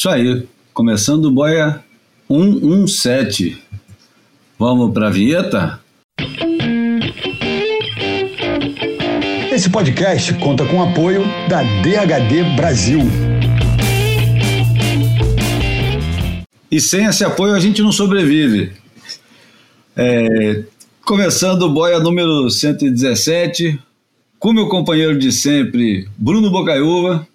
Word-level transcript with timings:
Isso 0.00 0.08
aí, 0.08 0.48
começando 0.72 1.26
o 1.26 1.30
Boia 1.30 1.84
117. 2.26 3.62
Vamos 4.58 4.94
para 4.94 5.08
a 5.08 5.10
vinheta? 5.10 5.78
Esse 9.52 9.68
podcast 9.68 10.32
conta 10.38 10.64
com 10.64 10.78
o 10.78 10.82
apoio 10.84 11.22
da 11.50 11.62
DHD 11.82 12.56
Brasil. 12.56 13.00
E 16.70 16.80
sem 16.80 17.04
esse 17.04 17.22
apoio 17.22 17.52
a 17.52 17.60
gente 17.60 17.82
não 17.82 17.92
sobrevive. 17.92 18.72
É, 19.94 20.64
começando 21.04 21.64
o 21.64 21.74
Boia 21.74 22.00
número 22.00 22.48
117, 22.48 23.78
com 24.38 24.54
meu 24.54 24.66
companheiro 24.66 25.18
de 25.18 25.30
sempre, 25.30 26.08
Bruno 26.16 26.50
Bocaiúva. 26.50 27.28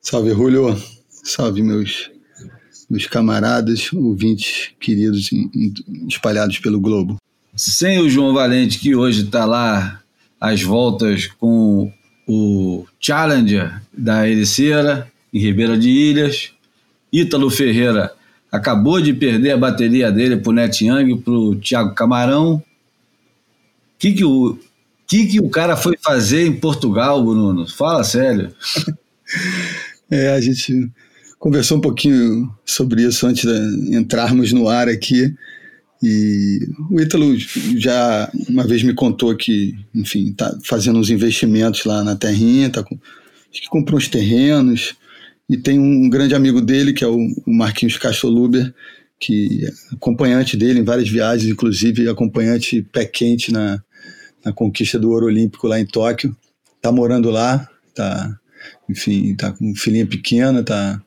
Salve, 0.00 0.30
Julio. 0.30 0.95
Salve, 1.26 1.60
meus, 1.60 2.08
meus 2.88 3.04
camaradas, 3.08 3.92
ouvintes 3.92 4.70
queridos 4.78 5.28
espalhados 6.08 6.60
pelo 6.60 6.78
globo. 6.78 7.16
Sem 7.56 7.98
o 7.98 8.08
João 8.08 8.32
Valente, 8.32 8.78
que 8.78 8.94
hoje 8.94 9.24
está 9.24 9.44
lá 9.44 10.00
às 10.40 10.62
voltas 10.62 11.26
com 11.26 11.92
o 12.28 12.86
Challenger 13.00 13.82
da 13.92 14.28
Ericeira, 14.28 15.10
em 15.34 15.40
Ribeira 15.40 15.76
de 15.76 15.88
Ilhas. 15.88 16.52
Ítalo 17.12 17.50
Ferreira 17.50 18.12
acabou 18.50 19.00
de 19.00 19.12
perder 19.12 19.50
a 19.50 19.58
bateria 19.58 20.12
dele 20.12 20.36
para 20.36 20.50
o 20.50 20.54
Net 20.54 20.84
Young, 20.84 21.16
para 21.18 21.32
o 21.32 21.56
Thiago 21.56 21.92
Camarão. 21.92 22.54
O 22.54 22.62
que, 23.98 24.12
que, 24.12 24.24
o, 24.24 24.56
que, 25.08 25.26
que 25.26 25.40
o 25.40 25.50
cara 25.50 25.76
foi 25.76 25.96
fazer 26.00 26.46
em 26.46 26.52
Portugal, 26.52 27.20
Bruno? 27.24 27.66
Fala 27.66 28.04
sério. 28.04 28.54
é, 30.08 30.28
a 30.28 30.40
gente 30.40 30.88
conversou 31.38 31.78
um 31.78 31.80
pouquinho 31.80 32.50
sobre 32.64 33.02
isso 33.02 33.26
antes 33.26 33.44
de 33.44 33.96
entrarmos 33.96 34.52
no 34.52 34.68
ar 34.68 34.88
aqui. 34.88 35.34
E 36.02 36.60
o 36.90 37.00
Ítalo 37.00 37.36
já 37.78 38.30
uma 38.48 38.66
vez 38.66 38.82
me 38.82 38.94
contou 38.94 39.34
que, 39.36 39.74
enfim, 39.94 40.32
tá 40.32 40.56
fazendo 40.64 40.98
uns 40.98 41.10
investimentos 41.10 41.84
lá 41.84 42.04
na 42.04 42.14
terrinha, 42.14 42.70
tá 42.70 42.82
com, 42.82 42.98
acho 43.50 43.62
que 43.62 43.68
comprou 43.68 43.98
uns 43.98 44.08
terrenos, 44.08 44.94
e 45.48 45.56
tem 45.56 45.78
um 45.78 46.08
grande 46.10 46.34
amigo 46.34 46.60
dele, 46.60 46.92
que 46.92 47.04
é 47.04 47.06
o, 47.06 47.18
Marquinhos 47.46 47.96
Castoluber, 47.96 48.74
que 49.18 49.64
é 49.64 49.94
acompanhante 49.94 50.56
dele 50.56 50.80
em 50.80 50.84
várias 50.84 51.08
viagens, 51.08 51.50
inclusive 51.50 52.08
acompanhante 52.08 52.82
pé 52.92 53.04
quente 53.04 53.52
na, 53.52 53.82
na 54.44 54.52
conquista 54.52 54.98
do 54.98 55.10
ouro 55.10 55.26
olímpico 55.26 55.66
lá 55.66 55.80
em 55.80 55.86
Tóquio. 55.86 56.36
Tá 56.82 56.92
morando 56.92 57.30
lá, 57.30 57.68
tá, 57.94 58.38
enfim, 58.88 59.34
tá 59.34 59.52
com 59.52 59.70
um 59.70 59.74
filhinha 59.74 60.06
pequena, 60.06 60.62
tá 60.62 61.00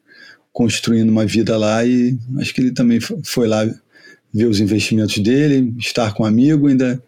construindo 0.52 1.10
uma 1.10 1.26
vida 1.26 1.58
lá 1.58 1.86
e 1.86 2.18
acho 2.40 2.54
que 2.54 2.62
ele 2.62 2.72
também 2.72 3.00
foi 3.24 3.48
lá 3.48 3.66
ver 4.34 4.46
os 4.46 4.60
investimentos 4.60 5.18
dele, 5.20 5.74
estar 5.78 6.14
com 6.14 6.24
um 6.24 6.26
amigo, 6.26 6.68
ainda 6.68 7.02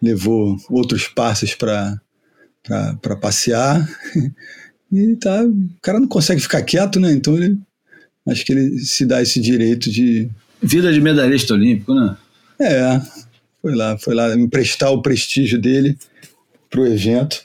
levou 0.00 0.56
outros 0.70 1.06
passos 1.08 1.54
para 1.54 2.00
passear. 3.20 3.88
E 4.94 5.16
tá, 5.16 5.42
o 5.42 5.70
cara 5.80 5.98
não 5.98 6.06
consegue 6.06 6.38
ficar 6.38 6.60
quieto, 6.60 7.00
né? 7.00 7.10
Então 7.12 7.34
ele 7.34 7.58
acho 8.28 8.44
que 8.44 8.52
ele 8.52 8.78
se 8.80 9.06
dá 9.06 9.22
esse 9.22 9.40
direito 9.40 9.90
de 9.90 10.28
vida 10.62 10.92
de 10.92 11.00
medalhista 11.00 11.54
olímpico, 11.54 11.94
né? 11.94 12.14
É, 12.60 13.00
foi 13.62 13.74
lá, 13.74 13.96
foi 13.96 14.14
lá 14.14 14.34
emprestar 14.34 14.92
o 14.92 15.00
prestígio 15.00 15.58
dele 15.58 15.96
pro 16.68 16.86
evento. 16.86 17.42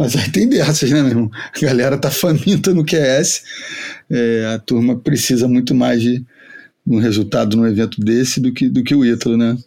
Mas 0.00 0.16
aí 0.16 0.32
tem 0.32 0.48
dessas, 0.48 0.90
né, 0.90 1.02
meu 1.02 1.10
irmão? 1.10 1.30
A 1.54 1.60
galera 1.60 1.98
tá 1.98 2.10
faminta 2.10 2.72
no 2.72 2.86
QS. 2.86 3.42
É, 4.08 4.46
a 4.54 4.58
turma 4.58 4.96
precisa 4.96 5.46
muito 5.46 5.74
mais 5.74 6.00
de 6.00 6.24
um 6.86 6.98
resultado 6.98 7.54
num 7.54 7.66
evento 7.66 8.00
desse 8.00 8.40
do 8.40 8.50
que, 8.50 8.66
do 8.66 8.82
que 8.82 8.94
o 8.94 9.04
Ítalo, 9.04 9.36
né? 9.36 9.58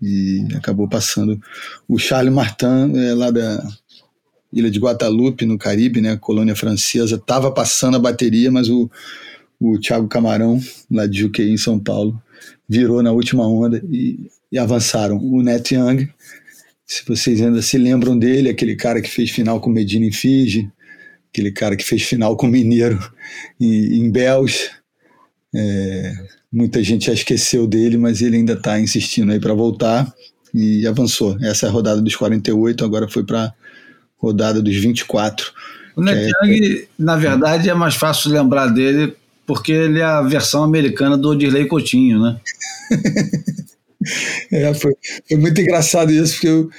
E 0.00 0.46
acabou 0.56 0.88
passando. 0.88 1.38
O 1.86 1.98
Charles 1.98 2.32
Martin, 2.32 2.96
é, 2.96 3.12
lá 3.12 3.30
da 3.30 3.62
Ilha 4.50 4.70
de 4.70 4.78
Guadalupe, 4.78 5.44
no 5.44 5.58
Caribe, 5.58 6.00
né? 6.00 6.16
Colônia 6.16 6.56
francesa, 6.56 7.16
estava 7.16 7.52
passando 7.52 7.98
a 7.98 8.00
bateria, 8.00 8.50
mas 8.50 8.70
o, 8.70 8.90
o 9.60 9.78
Thiago 9.78 10.08
Camarão, 10.08 10.58
lá 10.90 11.06
de 11.06 11.18
Juqueí, 11.18 11.50
em 11.50 11.58
São 11.58 11.78
Paulo, 11.78 12.18
virou 12.66 13.02
na 13.02 13.12
última 13.12 13.46
onda 13.46 13.84
e, 13.90 14.30
e 14.50 14.58
avançaram. 14.58 15.18
O 15.18 15.42
Net 15.42 15.74
Young 15.74 16.08
se 16.90 17.04
vocês 17.06 17.40
ainda 17.40 17.62
se 17.62 17.78
lembram 17.78 18.18
dele, 18.18 18.48
aquele 18.48 18.74
cara 18.74 19.00
que 19.00 19.08
fez 19.08 19.30
final 19.30 19.60
com 19.60 19.70
Medina 19.70 20.04
em 20.04 20.10
Fiji, 20.10 20.68
aquele 21.32 21.52
cara 21.52 21.76
que 21.76 21.84
fez 21.84 22.02
final 22.02 22.36
com 22.36 22.48
Mineiro 22.48 22.98
em, 23.60 24.00
em 24.00 24.10
Bells. 24.10 24.72
É, 25.54 26.12
muita 26.52 26.82
gente 26.82 27.06
já 27.06 27.12
esqueceu 27.12 27.68
dele, 27.68 27.96
mas 27.96 28.20
ele 28.20 28.38
ainda 28.38 28.54
está 28.54 28.80
insistindo 28.80 29.30
aí 29.30 29.38
para 29.38 29.54
voltar 29.54 30.12
e 30.52 30.84
avançou. 30.84 31.38
Essa 31.40 31.66
é 31.66 31.68
a 31.68 31.72
rodada 31.72 32.02
dos 32.02 32.16
48, 32.16 32.84
agora 32.84 33.06
foi 33.06 33.22
para 33.22 33.44
a 33.44 33.52
rodada 34.18 34.60
dos 34.60 34.74
24. 34.74 35.52
O 35.94 36.02
Netanyahu, 36.02 36.64
é, 36.64 36.84
na 36.98 37.16
verdade, 37.16 37.70
é 37.70 37.74
mais 37.74 37.94
fácil 37.94 38.32
lembrar 38.32 38.66
dele 38.66 39.14
porque 39.46 39.70
ele 39.70 40.00
é 40.00 40.04
a 40.04 40.22
versão 40.22 40.64
americana 40.64 41.16
do 41.16 41.28
Odirley 41.28 41.68
Coutinho, 41.68 42.20
né? 42.20 42.40
É, 44.50 44.72
foi, 44.74 44.94
foi, 45.28 45.38
muito 45.38 45.60
engraçado 45.60 46.10
isso, 46.10 46.34
porque 46.34 46.48
eu, 46.48 46.70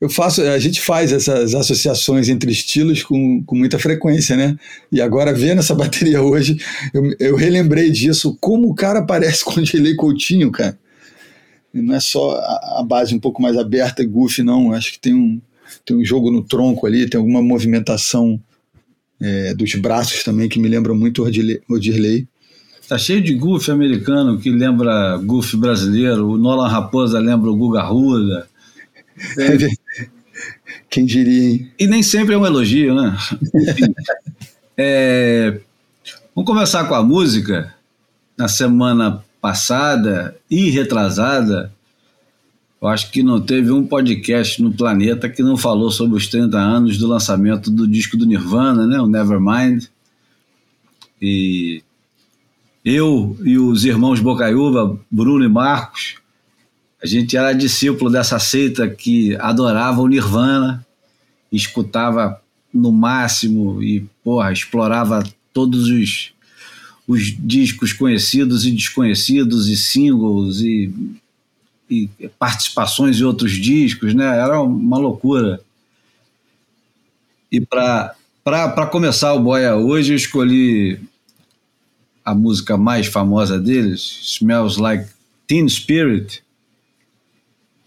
eu 0.00 0.10
faço, 0.10 0.42
a 0.42 0.58
gente 0.58 0.80
faz 0.80 1.12
essas 1.12 1.54
associações 1.54 2.28
entre 2.28 2.50
estilos 2.50 3.02
com, 3.02 3.42
com 3.44 3.56
muita 3.56 3.78
frequência, 3.78 4.36
né? 4.36 4.56
E 4.90 5.00
agora, 5.00 5.32
vendo 5.32 5.60
essa 5.60 5.72
bateria 5.76 6.20
hoje, 6.20 6.58
eu, 6.92 7.14
eu 7.18 7.36
relembrei 7.36 7.90
disso, 7.90 8.36
como 8.40 8.68
o 8.68 8.74
cara 8.74 9.02
parece 9.02 9.44
com 9.44 9.60
o 9.60 9.64
Gelei 9.64 9.94
Coutinho, 9.94 10.50
cara. 10.50 10.78
E 11.72 11.80
não 11.82 11.94
é 11.94 12.00
só 12.00 12.36
a, 12.36 12.80
a, 12.80 12.84
base 12.84 13.14
um 13.14 13.18
pouco 13.18 13.42
mais 13.42 13.56
aberta 13.56 14.02
e 14.02 14.06
goofy, 14.06 14.42
não. 14.42 14.72
Acho 14.72 14.92
que 14.92 14.98
tem 15.00 15.14
um, 15.14 15.40
tem 15.84 15.96
um 15.96 16.04
jogo 16.04 16.30
no 16.30 16.42
tronco 16.42 16.86
ali, 16.86 17.08
tem 17.08 17.18
alguma 17.18 17.42
movimentação 17.42 18.40
é, 19.20 19.54
dos 19.54 19.74
braços 19.74 20.22
também 20.22 20.48
que 20.48 20.60
me 20.60 20.68
lembra 20.68 20.94
muito 20.94 21.22
o 21.22 21.74
Odirley. 21.74 22.28
Tá 22.94 22.98
cheio 22.98 23.20
de 23.20 23.34
goof 23.34 23.72
americano 23.72 24.38
que 24.38 24.48
lembra 24.50 25.16
goof 25.16 25.56
brasileiro. 25.56 26.28
O 26.28 26.38
Nolan 26.38 26.68
Raposa 26.68 27.18
lembra 27.18 27.50
o 27.50 27.56
Guga 27.56 27.82
Ruda. 27.82 28.48
É. 29.36 30.06
Quem 30.88 31.04
diria, 31.04 31.50
hein? 31.50 31.72
E 31.76 31.88
nem 31.88 32.04
sempre 32.04 32.36
é 32.36 32.38
um 32.38 32.46
elogio, 32.46 32.94
né? 32.94 33.16
é, 34.78 35.58
vamos 36.36 36.48
começar 36.48 36.84
com 36.84 36.94
a 36.94 37.02
música. 37.02 37.74
Na 38.38 38.46
semana 38.46 39.24
passada 39.40 40.36
e 40.48 40.70
retrasada, 40.70 41.72
eu 42.80 42.86
acho 42.86 43.10
que 43.10 43.24
não 43.24 43.40
teve 43.40 43.72
um 43.72 43.84
podcast 43.84 44.62
no 44.62 44.72
planeta 44.72 45.28
que 45.28 45.42
não 45.42 45.56
falou 45.56 45.90
sobre 45.90 46.16
os 46.16 46.28
30 46.28 46.56
anos 46.56 46.96
do 46.96 47.08
lançamento 47.08 47.72
do 47.72 47.88
disco 47.88 48.16
do 48.16 48.24
Nirvana, 48.24 48.86
né? 48.86 49.00
O 49.00 49.08
Nevermind. 49.08 49.86
E 51.20 51.82
eu 52.84 53.36
e 53.42 53.58
os 53.58 53.84
irmãos 53.84 54.20
Bocaiúva, 54.20 54.98
Bruno 55.10 55.44
e 55.44 55.48
Marcos, 55.48 56.16
a 57.02 57.06
gente 57.06 57.36
era 57.36 57.52
discípulo 57.52 58.10
dessa 58.10 58.38
seita 58.38 58.88
que 58.88 59.34
adorava 59.36 60.00
o 60.00 60.08
Nirvana, 60.08 60.86
escutava 61.50 62.40
no 62.72 62.92
máximo 62.92 63.82
e, 63.82 64.06
porra, 64.22 64.52
explorava 64.52 65.22
todos 65.52 65.88
os, 65.88 66.32
os 67.06 67.34
discos 67.38 67.92
conhecidos 67.92 68.66
e 68.66 68.72
desconhecidos 68.72 69.68
e 69.68 69.76
singles 69.76 70.60
e, 70.60 70.92
e 71.88 72.08
participações 72.38 73.20
em 73.20 73.24
outros 73.24 73.52
discos, 73.52 74.14
né? 74.14 74.24
Era 74.24 74.60
uma 74.60 74.98
loucura. 74.98 75.60
E 77.52 77.60
para 77.60 78.86
começar 78.90 79.32
o 79.34 79.40
Boia 79.40 79.76
hoje, 79.76 80.12
eu 80.12 80.16
escolhi 80.16 81.00
a 82.24 82.34
música 82.34 82.76
mais 82.76 83.06
famosa 83.06 83.60
deles, 83.60 84.00
Smells 84.22 84.80
Like 84.80 85.10
Teen 85.46 85.68
Spirit, 85.68 86.42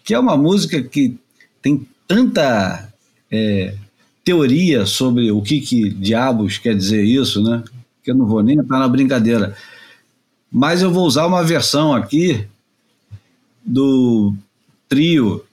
que 0.03 0.13
é 0.13 0.19
uma 0.19 0.37
música 0.37 0.81
que 0.81 1.17
tem 1.61 1.87
tanta 2.07 2.93
é, 3.31 3.75
teoria 4.23 4.85
sobre 4.85 5.31
o 5.31 5.41
que, 5.41 5.59
que 5.59 5.89
diabos 5.89 6.57
quer 6.57 6.75
dizer 6.75 7.03
isso, 7.03 7.41
né? 7.41 7.63
Que 8.03 8.11
eu 8.11 8.15
não 8.15 8.27
vou 8.27 8.43
nem 8.43 8.57
entrar 8.57 8.79
na 8.79 8.87
brincadeira. 8.87 9.55
Mas 10.51 10.81
eu 10.81 10.91
vou 10.91 11.05
usar 11.05 11.25
uma 11.25 11.43
versão 11.43 11.93
aqui 11.93 12.47
do 13.65 14.33
trio 14.87 15.43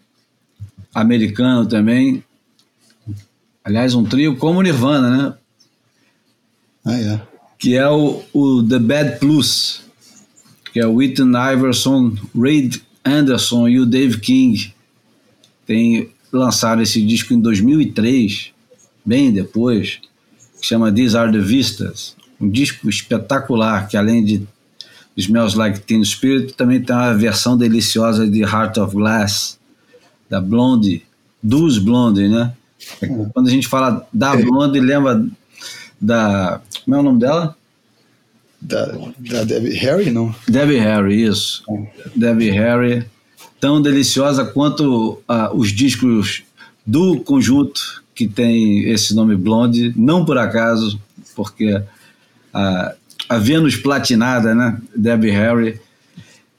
americano 0.94 1.66
também. 1.66 2.22
Aliás, 3.64 3.94
um 3.94 4.04
trio 4.04 4.36
como 4.36 4.62
Nirvana, 4.62 5.10
né? 5.10 5.34
Ah, 6.84 7.00
é 7.00 7.33
que 7.58 7.76
é 7.76 7.88
o, 7.88 8.22
o 8.32 8.62
The 8.62 8.78
Bad 8.78 9.18
Plus, 9.18 9.82
que 10.72 10.80
é 10.80 10.86
o 10.86 11.02
Ethan 11.02 11.32
Iverson, 11.52 12.14
Ray 12.36 12.70
Anderson 13.04 13.68
e 13.68 13.78
o 13.78 13.86
Dave 13.86 14.18
King. 14.18 14.74
Tem 15.66 16.10
lançaram 16.32 16.82
esse 16.82 17.00
disco 17.00 17.32
em 17.32 17.40
2003, 17.40 18.50
bem 19.04 19.32
depois, 19.32 20.00
que 20.60 20.66
chama 20.66 20.92
These 20.92 21.16
Are 21.16 21.30
the 21.30 21.38
Vistas, 21.38 22.16
um 22.40 22.48
disco 22.50 22.88
espetacular, 22.88 23.86
que 23.88 23.96
além 23.96 24.24
de 24.24 24.42
Smells 25.16 25.56
Like 25.56 25.80
Teen 25.80 26.04
Spirit, 26.04 26.54
também 26.54 26.82
tem 26.82 26.94
uma 26.94 27.14
versão 27.14 27.56
deliciosa 27.56 28.28
de 28.28 28.40
Heart 28.40 28.78
of 28.78 28.94
Glass, 28.96 29.58
da 30.28 30.40
Blonde, 30.40 31.02
dos 31.42 31.78
Blonde, 31.78 32.28
né? 32.28 32.52
Hum. 33.02 33.30
Quando 33.32 33.46
a 33.46 33.50
gente 33.50 33.68
fala 33.68 34.06
da 34.12 34.34
Blonde, 34.36 34.80
lembra 34.80 35.24
da. 36.00 36.60
Como 36.84 36.96
é 36.96 37.00
o 37.00 37.02
nome 37.02 37.20
dela? 37.20 37.56
Da, 38.60 38.86
da 39.18 39.44
Debbie 39.44 39.74
Harry, 39.74 40.10
não? 40.10 40.34
Debbie 40.48 40.78
Harry, 40.78 41.22
isso. 41.22 41.62
Hum. 41.68 41.86
Debbie 42.14 42.50
Harry, 42.50 43.04
tão 43.60 43.80
deliciosa 43.80 44.44
quanto 44.44 45.22
uh, 45.28 45.54
os 45.54 45.70
discos 45.70 46.42
do 46.86 47.20
conjunto 47.20 48.02
que 48.14 48.28
tem 48.28 48.88
esse 48.90 49.14
nome 49.14 49.34
Blonde, 49.36 49.92
não 49.96 50.24
por 50.24 50.38
acaso, 50.38 51.00
porque 51.34 51.82
a, 52.52 52.94
a 53.28 53.38
Vênus 53.38 53.76
Platinada, 53.76 54.54
né, 54.54 54.78
Debbie 54.94 55.30
Harry, 55.30 55.80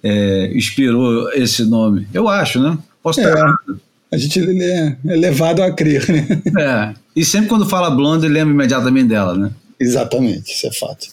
é, 0.03 0.51
inspirou 0.55 1.31
esse 1.31 1.63
nome. 1.63 2.07
Eu 2.13 2.27
acho, 2.27 2.61
né? 2.61 2.77
Posso 3.01 3.19
estar 3.19 3.31
é, 3.31 3.39
errado. 3.39 3.81
A 4.11 4.17
gente 4.17 4.39
é, 4.39 4.97
é 5.05 5.15
levado 5.15 5.63
a 5.63 5.71
crer, 5.71 6.07
né? 6.09 6.41
É. 6.59 6.93
E 7.15 7.25
sempre 7.25 7.47
quando 7.47 7.65
fala 7.65 7.89
Blonde, 7.89 8.27
lembra 8.27 8.53
imediatamente 8.53 9.07
dela, 9.07 9.35
né? 9.35 9.51
Exatamente, 9.79 10.53
isso 10.53 10.67
é 10.67 10.71
fato. 10.71 11.07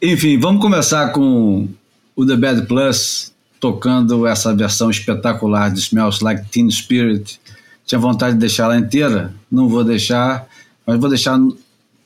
Enfim, 0.00 0.38
vamos 0.38 0.60
começar 0.60 1.10
com 1.10 1.68
o 2.14 2.26
The 2.26 2.36
Bad 2.36 2.66
Plus, 2.66 3.32
tocando 3.60 4.26
essa 4.26 4.54
versão 4.54 4.90
espetacular 4.90 5.70
de 5.70 5.80
Smells 5.80 6.22
Like 6.22 6.48
Teen 6.50 6.70
Spirit. 6.70 7.40
Tinha 7.86 7.98
vontade 7.98 8.34
de 8.34 8.40
deixar 8.40 8.64
ela 8.64 8.78
inteira, 8.78 9.34
não 9.50 9.68
vou 9.68 9.84
deixar, 9.84 10.46
mas 10.86 10.98
vou 10.98 11.08
deixar 11.08 11.38
no, 11.38 11.56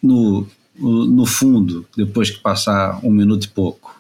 no, 0.03 0.47
no 0.79 1.27
fundo, 1.27 1.87
depois 1.97 2.31
que 2.31 2.39
passar 2.39 3.01
um 3.03 3.11
minuto 3.11 3.45
e 3.45 3.49
pouco. 3.49 3.96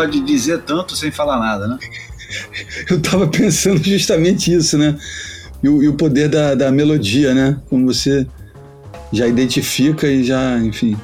Pode 0.00 0.20
dizer 0.20 0.62
tanto 0.62 0.96
sem 0.96 1.10
falar 1.10 1.38
nada, 1.38 1.68
né? 1.68 1.78
Eu 2.88 2.96
estava 2.96 3.28
pensando 3.28 3.82
justamente 3.84 4.52
isso, 4.52 4.78
né? 4.78 4.96
E 5.62 5.68
o, 5.68 5.82
e 5.82 5.88
o 5.88 5.92
poder 5.92 6.28
da, 6.28 6.54
da, 6.54 6.72
melodia, 6.72 7.34
né? 7.34 7.60
Como 7.68 7.92
você 7.92 8.26
já 9.12 9.28
identifica 9.28 10.06
e 10.06 10.24
já, 10.24 10.58
enfim, 10.58 10.96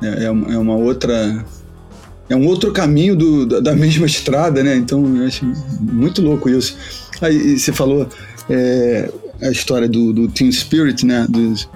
é, 0.00 0.26
é, 0.26 0.30
uma, 0.30 0.52
é 0.52 0.58
outra. 0.58 1.44
É 2.28 2.36
um 2.36 2.46
outro 2.46 2.72
caminho 2.72 3.16
do, 3.16 3.44
da, 3.44 3.58
da, 3.58 3.74
mesma 3.74 4.06
estrada, 4.06 4.62
né? 4.62 4.76
Então 4.76 5.04
eu 5.16 5.26
acho 5.26 5.44
muito 5.80 6.22
louco 6.22 6.48
isso. 6.48 6.76
Aí 7.20 7.58
você 7.58 7.72
falou 7.72 8.08
é, 8.48 9.10
a 9.42 9.50
história 9.50 9.88
do, 9.88 10.12
do 10.12 10.28
Team 10.28 10.52
Spirit, 10.52 11.04
né? 11.04 11.26
Dos, 11.28 11.68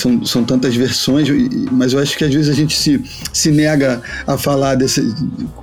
são, 0.00 0.24
são 0.24 0.44
tantas 0.44 0.74
versões, 0.74 1.28
mas 1.70 1.92
eu 1.92 1.98
acho 1.98 2.16
que 2.16 2.24
às 2.24 2.32
vezes 2.32 2.48
a 2.48 2.54
gente 2.54 2.76
se, 2.76 3.02
se 3.32 3.50
nega 3.50 4.02
a 4.26 4.36
falar 4.36 4.74
desse. 4.74 5.14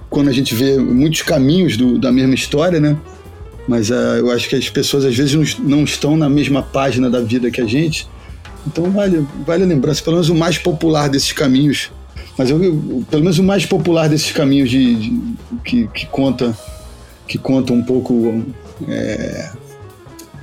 quando 0.09 0.29
a 0.29 0.33
gente 0.33 0.53
vê 0.55 0.77
muitos 0.77 1.21
caminhos 1.21 1.75
do, 1.75 1.97
da 1.97 2.11
mesma 2.11 2.35
história, 2.35 2.79
né? 2.79 2.95
Mas 3.67 3.89
uh, 3.89 3.93
eu 4.19 4.31
acho 4.31 4.47
que 4.47 4.55
as 4.55 4.69
pessoas 4.69 5.03
às 5.03 5.15
vezes 5.15 5.33
não, 5.33 5.67
não 5.67 5.83
estão 5.83 6.15
na 6.15 6.29
mesma 6.29 6.61
página 6.61 7.09
da 7.09 7.19
vida 7.21 7.51
que 7.51 7.59
a 7.59 7.65
gente. 7.65 8.07
Então 8.65 8.89
vale, 8.91 9.25
vale 9.45 9.63
a 9.63 9.67
lembrança, 9.67 10.01
pelo 10.03 10.15
menos 10.15 10.29
o 10.29 10.35
mais 10.35 10.57
popular 10.57 11.09
desses 11.09 11.31
caminhos. 11.31 11.91
Mas 12.37 12.49
eu, 12.49 12.63
eu 12.63 13.03
pelo 13.09 13.23
menos 13.23 13.39
o 13.39 13.43
mais 13.43 13.65
popular 13.65 14.07
desses 14.07 14.31
caminhos 14.31 14.69
de, 14.69 14.95
de 14.95 15.21
que, 15.65 15.87
que 15.87 16.05
conta 16.05 16.57
que 17.27 17.37
conta 17.37 17.73
um 17.73 17.83
pouco 17.83 18.41
é, 18.87 19.49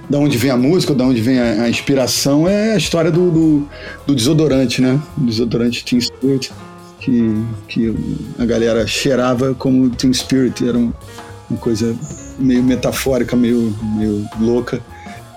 da 0.09 0.19
onde 0.19 0.37
vem 0.37 0.51
a 0.51 0.57
música, 0.57 0.95
da 0.95 1.05
onde 1.05 1.21
vem 1.21 1.39
a, 1.39 1.63
a 1.63 1.69
inspiração, 1.69 2.49
é 2.49 2.73
a 2.75 2.77
história 2.77 3.11
do, 3.11 3.31
do, 3.31 3.69
do 4.07 4.15
desodorante, 4.15 4.81
né? 4.83 5.01
O 5.17 5.23
desodorante 5.23 5.85
Team 5.85 6.01
Spirit, 6.01 6.53
que, 7.01 7.45
que 7.69 7.95
a 8.39 8.45
galera 8.45 8.87
cheirava 8.87 9.55
como 9.55 9.91
Team 9.91 10.13
Spirit, 10.13 10.67
era 10.67 10.77
uma, 10.77 10.93
uma 11.49 11.59
coisa 11.59 11.95
meio 12.39 12.63
metafórica, 12.63 13.35
meio, 13.37 13.75
meio 13.97 14.27
louca. 14.39 14.81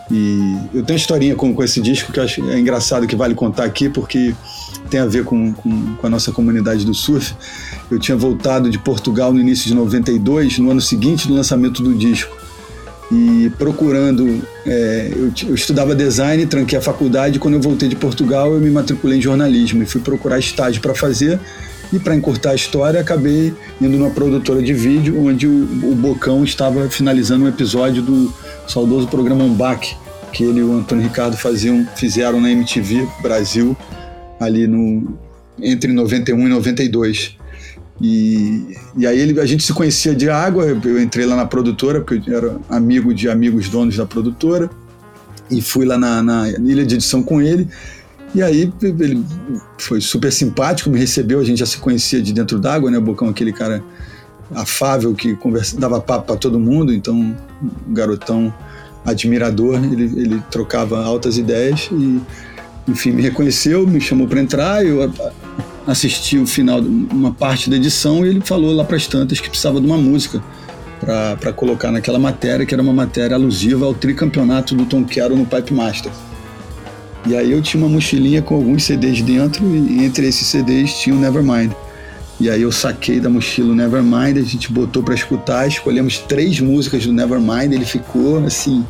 E 0.09 0.55
eu 0.73 0.83
tenho 0.83 0.95
uma 0.95 1.01
historinha 1.01 1.35
com, 1.35 1.53
com 1.53 1.63
esse 1.63 1.81
disco 1.81 2.13
que 2.13 2.19
acho 2.19 2.49
é 2.49 2.57
engraçado 2.57 3.05
que 3.05 3.15
vale 3.15 3.35
contar 3.35 3.65
aqui, 3.65 3.89
porque 3.89 4.33
tem 4.89 5.01
a 5.01 5.05
ver 5.05 5.25
com, 5.25 5.53
com, 5.53 5.95
com, 5.95 6.07
a 6.07 6.09
nossa 6.09 6.31
comunidade 6.31 6.85
do 6.85 6.93
surf. 6.93 7.35
Eu 7.91 7.99
tinha 7.99 8.15
voltado 8.15 8.69
de 8.69 8.79
Portugal 8.79 9.33
no 9.33 9.39
início 9.39 9.67
de 9.67 9.73
92, 9.73 10.59
no 10.59 10.71
ano 10.71 10.79
seguinte 10.79 11.27
do 11.27 11.33
lançamento 11.33 11.83
do 11.83 11.93
disco 11.93 12.46
e 13.11 13.51
procurando. 13.57 14.41
É, 14.65 15.11
eu, 15.15 15.31
eu, 15.47 15.55
estudava 15.55 15.95
design, 15.95 16.45
tranquei 16.45 16.77
a 16.77 16.81
faculdade. 16.81 17.39
Quando 17.39 17.55
eu 17.55 17.61
voltei 17.61 17.87
de 17.87 17.95
Portugal, 17.95 18.53
eu 18.53 18.59
me 18.59 18.69
matriculei 18.69 19.19
em 19.19 19.21
jornalismo 19.21 19.83
e 19.83 19.85
fui 19.85 20.01
procurar 20.01 20.39
estágio 20.39 20.81
para 20.81 20.93
fazer. 20.93 21.39
E 21.91 21.99
para 21.99 22.13
encurtar 22.13 22.51
a 22.51 22.55
história, 22.55 22.99
acabei 22.99 23.53
indo 23.79 23.97
numa 23.97 24.09
produtora 24.09 24.61
de 24.61 24.73
vídeo, 24.73 25.25
onde 25.25 25.47
o, 25.47 25.51
o 25.83 25.95
Bocão 25.95 26.43
estava 26.43 26.89
finalizando 26.89 27.45
um 27.45 27.47
episódio 27.47 28.01
do 28.01 28.33
saudoso 28.67 29.07
programa 29.07 29.45
Umbac, 29.45 29.95
que 30.33 30.43
ele 30.43 30.59
e 30.59 30.63
o 30.63 30.73
Antônio 30.73 31.05
Ricardo 31.05 31.37
faziam, 31.37 31.87
fizeram 31.95 32.41
na 32.41 32.51
MTV 32.51 33.07
Brasil, 33.21 33.75
ali 34.37 34.67
no 34.67 35.17
entre 35.61 35.91
91 35.93 36.45
e 36.45 36.49
92. 36.49 37.36
E, 37.99 38.75
e 38.95 39.07
aí 39.07 39.19
ele, 39.19 39.39
a 39.39 39.45
gente 39.45 39.63
se 39.63 39.73
conhecia 39.73 40.15
de 40.15 40.29
água, 40.29 40.65
eu 40.65 41.01
entrei 41.01 41.25
lá 41.25 41.35
na 41.35 41.45
produtora, 41.45 42.01
porque 42.01 42.29
eu 42.29 42.37
era 42.37 42.57
amigo 42.69 43.13
de 43.13 43.27
amigos 43.27 43.69
donos 43.69 43.97
da 43.97 44.05
produtora, 44.05 44.69
e 45.49 45.61
fui 45.61 45.85
lá 45.85 45.97
na, 45.97 46.21
na 46.21 46.49
ilha 46.49 46.85
de 46.85 46.95
edição 46.95 47.23
com 47.23 47.41
ele. 47.41 47.67
E 48.35 48.43
aí 48.43 48.71
ele 48.81 49.23
foi 49.79 49.99
super 50.01 50.31
simpático, 50.31 50.89
me 50.89 50.99
recebeu, 50.99 51.39
a 51.39 51.43
gente 51.43 51.59
já 51.59 51.65
se 51.65 51.77
conhecia 51.77 52.21
de 52.21 52.33
dentro 52.33 52.59
d'água, 52.59 52.91
né? 52.91 52.97
O 52.97 53.01
Bocão, 53.01 53.29
aquele 53.29 53.53
cara 53.53 53.81
afável 54.53 55.13
que 55.13 55.35
conversa, 55.35 55.77
dava 55.77 55.99
papo 55.99 56.27
para 56.27 56.35
todo 56.35 56.59
mundo, 56.59 56.93
então 56.93 57.15
um 57.15 57.93
garotão 57.93 58.53
admirador, 59.05 59.75
ele, 59.83 60.03
ele 60.03 60.43
trocava 60.51 61.03
altas 61.03 61.37
ideias 61.37 61.89
e 61.91 62.21
enfim, 62.87 63.11
me 63.11 63.21
reconheceu, 63.21 63.85
me 63.85 63.99
chamou 63.99 64.27
para 64.27 64.39
entrar, 64.39 64.85
eu 64.85 65.11
assisti 65.85 66.37
o 66.37 66.45
final, 66.45 66.79
uma 66.79 67.31
parte 67.31 67.69
da 67.69 67.75
edição, 67.75 68.25
e 68.25 68.29
ele 68.29 68.41
falou 68.41 68.75
lá 68.75 68.83
para 68.83 68.97
as 68.97 69.07
tantas 69.07 69.39
que 69.39 69.49
precisava 69.49 69.79
de 69.79 69.85
uma 69.85 69.97
música 69.97 70.41
para 70.99 71.53
colocar 71.53 71.91
naquela 71.91 72.19
matéria, 72.19 72.65
que 72.65 72.73
era 72.73 72.81
uma 72.81 72.93
matéria 72.93 73.35
alusiva 73.35 73.85
ao 73.85 73.93
tricampeonato 73.93 74.75
do 74.75 74.85
Tom 74.85 75.03
Quero 75.03 75.35
no 75.35 75.45
Pipe 75.45 75.73
Master. 75.73 76.11
E 77.25 77.35
aí 77.35 77.51
eu 77.51 77.61
tinha 77.61 77.83
uma 77.83 77.89
mochilinha 77.89 78.41
com 78.41 78.55
alguns 78.55 78.83
CDs 78.83 79.21
dentro, 79.21 79.65
e 79.65 80.03
entre 80.03 80.27
esses 80.27 80.47
CDs 80.47 80.93
tinha 80.99 81.15
o 81.15 81.19
Nevermind. 81.19 81.71
E 82.39 82.49
aí 82.49 82.61
eu 82.61 82.71
saquei 82.71 83.19
da 83.19 83.29
mochila 83.29 83.71
o 83.71 83.75
Nevermind, 83.75 84.37
a 84.37 84.43
gente 84.43 84.71
botou 84.71 85.01
para 85.01 85.15
escutar, 85.15 85.67
escolhemos 85.67 86.19
três 86.19 86.59
músicas 86.59 87.05
do 87.05 87.11
Nevermind, 87.11 87.73
ele 87.73 87.85
ficou 87.85 88.45
assim, 88.45 88.85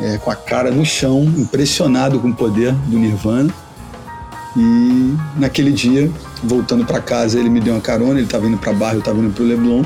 é, 0.00 0.18
com 0.18 0.30
a 0.30 0.36
cara 0.36 0.70
no 0.70 0.84
chão, 0.84 1.24
impressionado 1.36 2.18
com 2.18 2.28
o 2.28 2.34
poder 2.34 2.72
do 2.72 2.98
Nirvana. 2.98 3.52
E 4.56 5.14
naquele 5.36 5.70
dia, 5.70 6.10
voltando 6.42 6.84
para 6.84 7.00
casa, 7.00 7.38
ele 7.38 7.50
me 7.50 7.60
deu 7.60 7.74
uma 7.74 7.80
carona, 7.80 8.14
ele 8.14 8.24
estava 8.24 8.46
indo 8.46 8.56
para 8.56 8.72
Barra, 8.72 8.94
eu 8.94 9.00
estava 9.00 9.18
indo 9.18 9.32
para 9.32 9.44
o 9.44 9.46
Leblon. 9.46 9.84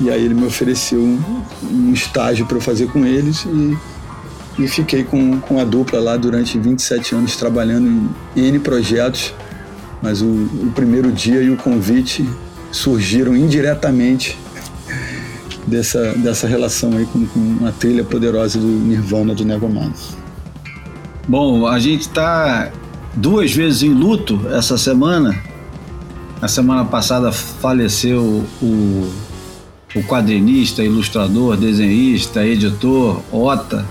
E 0.00 0.08
aí 0.10 0.24
ele 0.24 0.34
me 0.34 0.46
ofereceu 0.46 1.00
um, 1.00 1.42
um 1.68 1.92
estágio 1.92 2.46
para 2.46 2.56
eu 2.56 2.60
fazer 2.60 2.86
com 2.86 3.04
eles 3.04 3.44
e, 3.44 3.76
e 4.62 4.68
fiquei 4.68 5.02
com, 5.02 5.40
com 5.40 5.58
a 5.58 5.64
dupla 5.64 5.98
lá 5.98 6.16
durante 6.16 6.56
27 6.56 7.16
anos 7.16 7.36
trabalhando 7.36 8.08
em 8.36 8.44
N 8.46 8.60
projetos. 8.60 9.34
Mas 10.00 10.22
o, 10.22 10.26
o 10.26 10.72
primeiro 10.72 11.10
dia 11.10 11.42
e 11.42 11.50
o 11.50 11.56
convite 11.56 12.24
surgiram 12.70 13.34
indiretamente 13.34 14.38
dessa, 15.66 16.12
dessa 16.12 16.46
relação 16.46 16.96
aí 16.96 17.04
com, 17.06 17.26
com 17.26 17.66
a 17.66 17.72
trilha 17.72 18.04
poderosa 18.04 18.60
do 18.60 18.66
Nirvana 18.66 19.34
do 19.34 19.44
Nevermind. 19.44 19.94
Bom, 21.26 21.66
a 21.66 21.80
gente 21.80 22.02
está 22.02 22.70
duas 23.20 23.52
vezes 23.52 23.82
em 23.82 23.92
luto 23.92 24.40
essa 24.50 24.78
semana. 24.78 25.36
A 26.40 26.48
semana 26.48 26.84
passada 26.84 27.32
faleceu 27.32 28.44
o 28.62 29.10
o 29.94 30.02
quadrinista, 30.02 30.82
ilustrador, 30.84 31.56
desenhista, 31.56 32.46
editor 32.46 33.22
Ota, 33.32 33.86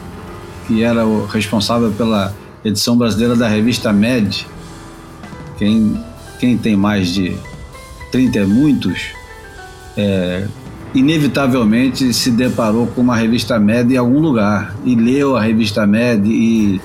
que 0.67 0.84
era 0.84 1.05
o 1.05 1.25
responsável 1.25 1.91
pela 1.91 2.34
edição 2.63 2.98
brasileira 2.98 3.36
da 3.36 3.48
revista 3.48 3.91
Med. 3.91 4.46
Quem, 5.57 6.00
quem 6.39 6.57
tem 6.57 6.75
mais 6.75 7.10
de 7.13 7.36
30 8.12 8.39
e 8.39 8.46
muitos, 8.46 9.07
é, 9.98 10.48
inevitavelmente 10.93 12.13
se 12.13 12.29
deparou 12.29 12.88
com 12.88 13.01
uma 13.01 13.15
revista 13.15 13.60
Med 13.60 13.91
em 13.91 13.98
algum 13.98 14.19
lugar 14.19 14.75
e 14.86 14.93
leu 14.96 15.36
a 15.36 15.41
revista 15.41 15.88
Med 15.88 16.27
e 16.27 16.79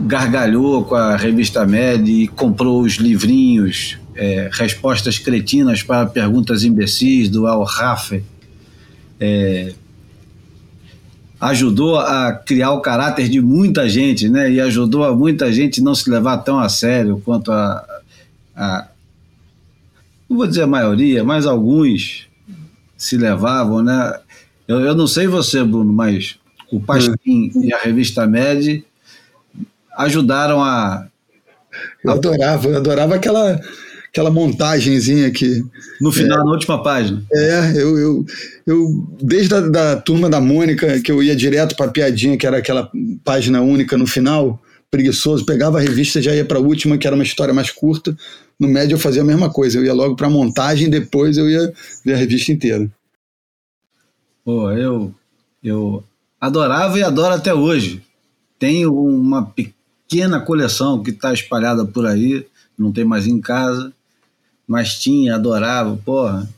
gargalhou 0.00 0.84
com 0.84 0.94
a 0.94 1.16
revista 1.16 1.66
Med 1.66 2.10
e 2.10 2.28
comprou 2.28 2.82
os 2.82 2.94
livrinhos 2.94 3.98
é, 4.16 4.48
respostas 4.52 5.18
cretinas 5.18 5.82
para 5.82 6.06
perguntas 6.06 6.64
imbecis 6.64 7.28
do 7.28 7.46
Al 7.46 7.62
Rafe, 7.64 8.22
é, 9.20 9.74
ajudou 11.40 11.98
a 11.98 12.32
criar 12.32 12.72
o 12.72 12.80
caráter 12.80 13.28
de 13.28 13.40
muita 13.40 13.88
gente, 13.88 14.28
né? 14.28 14.50
E 14.50 14.60
ajudou 14.60 15.04
a 15.04 15.14
muita 15.14 15.52
gente 15.52 15.82
não 15.82 15.94
se 15.94 16.08
levar 16.08 16.38
tão 16.38 16.58
a 16.58 16.68
sério 16.68 17.20
quanto 17.24 17.52
a, 17.52 17.86
a 18.54 18.88
não 20.28 20.38
vou 20.38 20.46
dizer 20.46 20.62
a 20.62 20.66
maioria, 20.66 21.22
mas 21.22 21.46
alguns 21.46 22.26
se 22.96 23.16
levavam, 23.16 23.82
né? 23.82 24.18
Eu, 24.66 24.80
eu 24.80 24.94
não 24.94 25.06
sei 25.06 25.26
você, 25.26 25.62
Bruno, 25.62 25.92
mas 25.92 26.36
o 26.72 26.80
Pasquim 26.80 27.52
hum. 27.54 27.62
e 27.62 27.72
a 27.72 27.78
revista 27.78 28.26
Med 28.26 28.82
ajudaram 29.96 30.62
a. 30.62 31.06
Eu 32.04 32.12
adorava, 32.12 32.68
eu 32.68 32.76
adorava 32.76 33.14
aquela 33.14 33.60
aquela 34.16 34.30
montagenzinha 34.30 35.30
que. 35.30 35.62
No 36.00 36.10
final, 36.10 36.40
é, 36.40 36.44
na 36.44 36.50
última 36.50 36.82
página. 36.82 37.22
É, 37.32 37.72
eu, 37.76 37.98
eu, 37.98 38.26
eu 38.66 39.06
desde 39.20 39.54
a 39.54 39.60
da 39.60 39.96
turma 39.96 40.30
da 40.30 40.40
Mônica, 40.40 41.00
que 41.00 41.12
eu 41.12 41.22
ia 41.22 41.36
direto 41.36 41.76
para 41.76 41.86
a 41.86 41.90
piadinha, 41.90 42.36
que 42.38 42.46
era 42.46 42.56
aquela 42.56 42.90
página 43.22 43.60
única 43.60 43.96
no 43.96 44.06
final, 44.06 44.60
preguiçoso, 44.90 45.44
pegava 45.44 45.78
a 45.78 45.82
revista 45.82 46.22
já 46.22 46.34
ia 46.34 46.44
para 46.44 46.58
a 46.58 46.62
última, 46.62 46.96
que 46.96 47.06
era 47.06 47.14
uma 47.14 47.24
história 47.24 47.52
mais 47.52 47.70
curta. 47.70 48.16
No 48.58 48.66
médio 48.66 48.94
eu 48.94 48.98
fazia 48.98 49.20
a 49.20 49.24
mesma 49.24 49.50
coisa, 49.50 49.78
eu 49.78 49.84
ia 49.84 49.92
logo 49.92 50.16
para 50.16 50.28
a 50.28 50.30
montagem, 50.30 50.88
depois 50.88 51.36
eu 51.36 51.48
ia 51.50 51.72
ver 52.04 52.14
a 52.14 52.16
revista 52.16 52.50
inteira. 52.50 52.90
Pô, 54.42 54.70
eu, 54.72 55.12
eu 55.62 56.02
adorava 56.40 56.98
e 56.98 57.02
adoro 57.02 57.34
até 57.34 57.52
hoje. 57.52 58.02
Tenho 58.58 58.94
uma 58.94 59.44
pequena 59.44 59.75
coleção 60.44 61.02
que 61.02 61.10
está 61.10 61.32
espalhada 61.32 61.84
por 61.84 62.06
aí, 62.06 62.46
não 62.78 62.92
tem 62.92 63.04
mais 63.04 63.26
em 63.26 63.40
casa 63.40 63.92
mas 64.66 64.98
tinha, 64.98 65.36
adorava, 65.36 65.96
porra. 66.04 66.48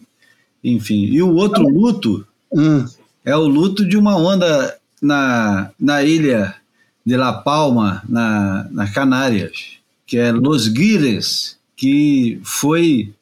Enfim. 0.65 1.05
E 1.05 1.23
o 1.23 1.35
outro 1.35 1.63
luto 1.63 2.27
hum. 2.53 2.85
é 3.25 3.37
o 3.37 3.47
luto 3.47 3.85
de 3.85 3.97
uma 3.97 4.17
onda 4.17 4.77
na, 5.01 5.71
na 5.79 6.03
ilha 6.03 6.55
de 7.05 7.17
La 7.17 7.33
Palma, 7.33 8.03
na, 8.09 8.67
nas 8.71 8.91
Canárias, 8.91 9.79
que 10.07 10.17
é 10.17 10.33
Los 10.33 10.69
Guires, 10.69 11.57
que 11.77 12.41
foi 12.43 13.13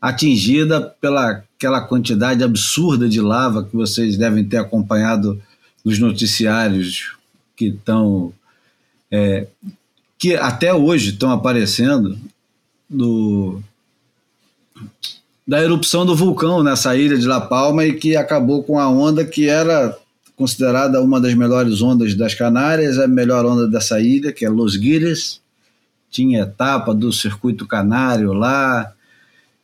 atingida 0.00 0.80
pela 1.00 1.42
aquela 1.58 1.80
quantidade 1.80 2.44
absurda 2.44 3.08
de 3.08 3.20
lava 3.20 3.64
que 3.64 3.74
vocês 3.74 4.16
devem 4.16 4.44
ter 4.44 4.58
acompanhado 4.58 5.42
nos 5.84 5.98
noticiários 5.98 7.16
que 7.56 7.66
estão 7.66 8.32
é, 9.10 9.46
que 10.18 10.34
até 10.34 10.74
hoje 10.74 11.10
estão 11.10 11.30
aparecendo 11.30 12.18
do 12.88 13.60
da 15.46 15.62
erupção 15.62 16.04
do 16.04 16.14
vulcão 16.14 16.62
nessa 16.62 16.94
ilha 16.94 17.16
de 17.16 17.26
La 17.26 17.40
Palma 17.40 17.86
e 17.86 17.94
que 17.94 18.14
acabou 18.14 18.62
com 18.62 18.78
a 18.78 18.86
onda 18.86 19.24
que 19.24 19.48
era 19.48 19.96
considerada 20.36 21.02
uma 21.02 21.18
das 21.18 21.32
melhores 21.34 21.80
ondas 21.80 22.14
das 22.14 22.34
Canárias, 22.34 22.98
a 22.98 23.08
melhor 23.08 23.46
onda 23.46 23.66
dessa 23.66 23.98
ilha, 23.98 24.30
que 24.30 24.44
é 24.44 24.48
Los 24.48 24.76
Guires. 24.76 25.40
Tinha 26.10 26.42
etapa 26.42 26.94
do 26.94 27.10
circuito 27.12 27.66
canário 27.66 28.34
lá. 28.34 28.92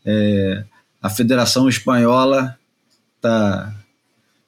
É, 0.05 0.65
a 1.03 1.11
Federação 1.11 1.69
Espanhola 1.69 2.59
tá, 3.21 3.75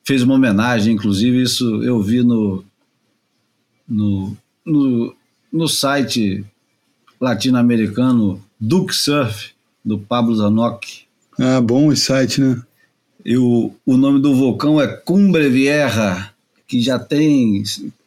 fez 0.05 0.23
uma 0.23 0.35
homenagem, 0.35 0.95
inclusive, 0.95 1.43
isso 1.43 1.83
eu 1.83 2.03
vi 2.03 2.23
no, 2.23 2.65
no, 3.87 4.37
no, 4.67 5.15
no 5.53 5.69
site 5.69 6.45
latino-americano 7.21 8.43
Duke 8.61 8.95
Surf, 8.95 9.53
do 9.85 9.99
Pablo 9.99 10.35
Zanoc. 10.35 10.85
Ah, 11.39 11.61
bom 11.61 11.93
esse 11.93 12.07
site, 12.07 12.41
né? 12.41 12.61
E 13.25 13.37
o, 13.37 13.73
o 13.85 13.97
nome 13.97 14.21
do 14.21 14.35
vulcão 14.35 14.81
é 14.81 14.87
Cumbre 14.89 15.49
Vieja, 15.49 16.31
que 16.67 16.81
já 16.81 16.99
tem, 16.99 17.63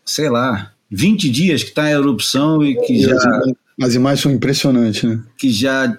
sei 0.06 0.30
lá, 0.30 0.74
20 0.92 1.30
dias 1.30 1.64
que 1.64 1.70
está 1.70 1.90
em 1.90 1.94
erupção 1.94 2.64
e 2.64 2.76
que 2.86 3.02
já. 3.02 3.16
As 3.82 3.96
imagens 3.96 4.22
são 4.22 4.32
impressionantes, 4.32 5.04
né? 5.04 5.24
Que 5.38 5.50
já 5.50 5.98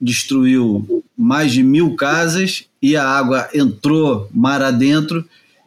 destruiu 0.00 1.04
mais 1.16 1.52
de 1.52 1.62
mil 1.62 1.94
casas 1.94 2.64
e 2.80 2.96
a 2.96 3.06
água 3.06 3.48
entrou 3.54 4.28
mar 4.32 4.62
adentro 4.62 5.24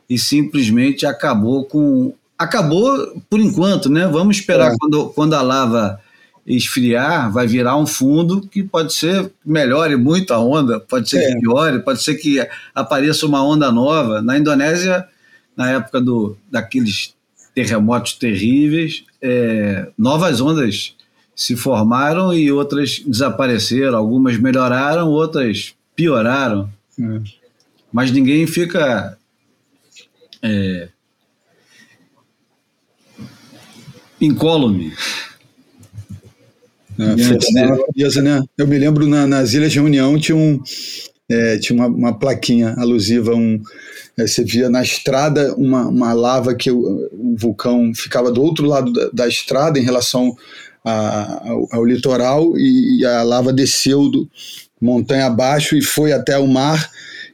e 0.10 0.18
simplesmente 0.18 1.06
acabou 1.06 1.66
com. 1.66 2.14
Acabou 2.44 3.22
por 3.30 3.40
enquanto, 3.40 3.90
né? 3.90 4.08
Vamos 4.08 4.38
esperar 4.38 4.74
é. 4.74 4.76
quando, 4.78 5.10
quando 5.10 5.34
a 5.34 5.42
lava 5.42 6.00
esfriar, 6.46 7.32
vai 7.32 7.48
virar 7.48 7.78
um 7.78 7.88
fundo 7.88 8.42
que 8.42 8.62
pode 8.64 8.94
ser 8.94 9.32
melhore 9.46 9.96
muito 9.96 10.34
a 10.34 10.40
onda, 10.40 10.78
pode 10.80 11.10
ser 11.10 11.20
é. 11.20 11.28
que 11.28 11.40
piore, 11.40 11.80
pode 11.80 12.04
ser 12.04 12.16
que 12.16 12.46
apareça 12.76 13.26
uma 13.26 13.44
onda 13.44 13.72
nova. 13.72 14.22
Na 14.22 14.38
Indonésia, 14.38 15.08
na 15.56 15.72
época 15.72 16.02
do, 16.02 16.36
daqueles 16.52 17.14
terremotos 17.56 18.14
terríveis, 18.14 19.06
é, 19.22 19.88
novas 19.98 20.42
ondas 20.42 20.96
se 21.36 21.56
formaram 21.56 22.34
e 22.34 22.52
outras 22.52 23.00
desapareceram. 23.00 23.98
Algumas 23.98 24.38
melhoraram, 24.38 25.10
outras 25.10 25.74
pioraram. 25.96 26.70
É. 27.00 27.22
Mas 27.92 28.12
ninguém 28.12 28.46
fica 28.48 29.18
é, 30.42 30.90
incólume. 34.26 34.94
É, 37.00 38.22
né? 38.22 38.44
Eu 38.58 38.68
me 38.68 38.78
lembro 38.78 39.08
na, 39.08 39.26
nas 39.26 39.54
Ilhas 39.54 39.72
de 39.72 39.80
Reunião 39.80 40.20
tinha, 40.20 40.36
um, 40.36 40.62
é, 41.28 41.58
tinha 41.58 41.76
uma, 41.76 41.88
uma, 41.88 42.20
plaquinha 42.20 42.76
alusiva, 42.78 43.34
um, 43.34 43.60
é, 44.18 44.28
você 44.28 44.44
via 44.44 44.70
na 44.70 44.84
estrada 44.84 45.56
uma, 45.56 45.88
uma 45.88 46.14
lava 46.14 46.54
que 46.54 46.70
o, 46.70 47.10
o 47.12 47.36
vulcão 47.36 47.92
ficava 47.96 48.32
do 48.32 48.44
outro 48.44 48.68
lado 48.68 48.94
da, 48.94 49.10
da 49.12 49.28
estrada 49.28 49.80
em 49.80 49.84
relação 49.84 50.36
a, 50.86 51.50
ao, 51.50 51.68
ao, 51.72 51.86
litoral 51.86 52.56
e, 52.58 53.00
e, 53.00 53.06
a 53.06 53.24
lava 53.24 53.52
desceu 53.52 54.10
do 54.10 54.30
montanha 54.80 55.26
abaixo 55.26 55.76
e 55.76 55.82
foi 55.82 56.12
até 56.12 56.38
o 56.38 56.46
mar 56.46 56.92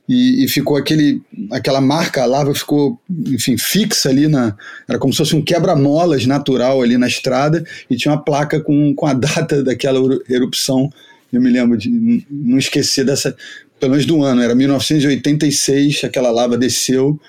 e, 0.10 0.44
e, 0.44 0.48
ficou 0.48 0.76
aquele, 0.76 1.22
aquela 1.52 1.80
marca, 1.80 2.24
a 2.24 2.26
lava 2.26 2.52
ficou, 2.56 3.00
enfim, 3.28 3.60
fixa 3.60 4.10
ali 4.10 4.28
na. 4.28 4.58
Era 4.88 4.98
como 4.98 5.14
se 5.14 5.18
fosse 5.20 5.36
um 5.36 5.42
quebra-molas 5.44 6.26
natural 6.26 6.82
ali 6.82 6.98
na 6.98 7.06
estrada 7.06 7.64
e 7.88 7.96
tinha 7.96 8.12
uma 8.12 8.24
placa 8.24 8.60
com, 8.60 8.96
com 8.96 9.06
a 9.06 9.14
data 9.14 9.64
daquela 9.64 10.00
erupção. 10.28 10.92
Eu 11.32 11.40
me 11.40 11.52
lembro 11.52 11.78
de 11.78 12.26
não 12.28 12.58
esquecer 12.58 13.06
dessa, 13.06 13.38
pelo 13.80 13.92
menos 13.92 14.08
do 14.08 14.24
ano, 14.24 14.42
era 14.42 14.56
1986, 14.56 16.04
aquela 16.04 16.32
lava 16.32 16.58
desceu 16.58 17.20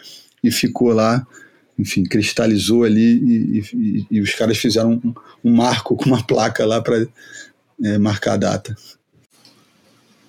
e 0.43 0.51
ficou 0.51 0.95
lá, 0.95 1.27
enfim, 1.79 2.03
cristalizou 2.05 2.85
ali 2.85 3.19
e, 3.19 3.63
e, 3.75 4.07
e 4.11 4.21
os 4.23 4.33
caras 4.33 4.57
fizeram 4.57 4.99
um, 5.05 5.15
um, 5.45 5.55
marco 5.55 5.95
com 5.97 6.07
uma 6.07 6.27
placa 6.27 6.65
lá 6.65 6.81
para 6.81 7.07
é, 7.85 7.99
marcar 7.99 8.33
a 8.33 8.39
data. 8.39 8.75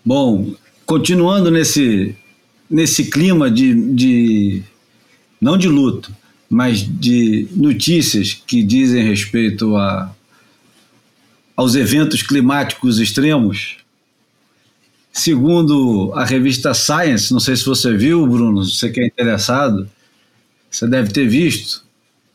Bom, 0.03 0.53
continuando 0.85 1.49
nesse, 1.49 2.13
nesse 2.71 3.05
clima 3.05 3.51
de, 3.51 3.73
de 3.93 4.63
não 5.39 5.57
de 5.57 5.67
luto, 5.67 6.15
mas 6.49 6.79
de 6.79 7.47
notícias 7.51 8.33
que 8.33 8.63
dizem 8.63 9.03
respeito 9.03 9.75
a, 9.75 10.13
aos 11.55 11.75
eventos 11.75 12.23
climáticos 12.23 12.99
extremos, 12.99 13.77
segundo 15.11 16.13
a 16.15 16.23
revista 16.23 16.73
Science, 16.73 17.31
não 17.33 17.39
sei 17.39 17.55
se 17.57 17.65
você 17.65 17.95
viu, 17.95 18.25
Bruno, 18.25 18.63
você 18.63 18.89
que 18.89 19.01
é 19.01 19.05
interessado, 19.05 19.89
você 20.69 20.87
deve 20.87 21.11
ter 21.11 21.27
visto 21.27 21.83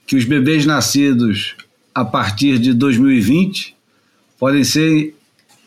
que 0.06 0.16
os 0.16 0.24
bebês 0.24 0.66
nascidos 0.66 1.56
a 1.94 2.04
partir 2.04 2.58
de 2.58 2.74
2020 2.74 3.74
podem 4.38 4.62
ser 4.62 5.16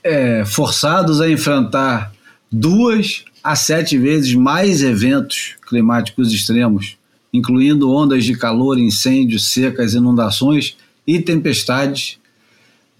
é, 0.03 0.45
forçados 0.45 1.19
a 1.19 1.29
enfrentar 1.29 2.13
duas 2.51 3.25
a 3.43 3.55
sete 3.55 3.97
vezes 3.97 4.33
mais 4.33 4.81
eventos 4.81 5.55
climáticos 5.67 6.31
extremos, 6.33 6.97
incluindo 7.33 7.91
ondas 7.91 8.23
de 8.25 8.35
calor, 8.35 8.77
incêndios, 8.77 9.51
secas, 9.51 9.93
inundações 9.93 10.75
e 11.05 11.19
tempestades, 11.19 12.17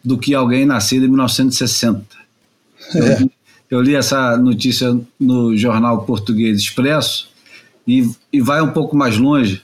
do 0.04 0.18
que 0.18 0.34
alguém 0.34 0.66
nascido 0.66 1.06
em 1.06 1.10
1960. 1.10 2.06
É. 2.96 3.00
Eu, 3.00 3.18
li, 3.18 3.32
eu, 3.70 3.82
li 3.82 3.96
essa 3.96 4.38
notícia 4.38 4.98
no 5.20 5.56
jornal 5.58 6.04
português 6.06 6.60
Expresso 6.60 7.30
e, 7.86 8.10
e 8.32 8.40
vai 8.40 8.62
um 8.62 8.72
pouco 8.72 8.96
mais 8.96 9.18
longe, 9.18 9.62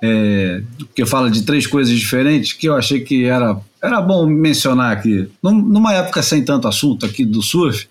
é, 0.00 0.62
porque 0.78 1.04
fala 1.04 1.30
de 1.30 1.42
três 1.42 1.66
coisas 1.66 1.96
diferentes 1.96 2.52
que 2.52 2.68
eu 2.68 2.74
achei 2.74 3.00
que 3.00 3.24
era 3.24 3.60
era 3.84 4.00
bom 4.00 4.26
mencionar 4.26 4.92
aqui. 4.92 5.28
Numa 5.42 5.92
época 5.92 6.22
sem 6.22 6.42
tanto 6.42 6.66
assunto 6.66 7.04
aqui 7.04 7.24
do 7.24 7.42
surf, 7.42 7.86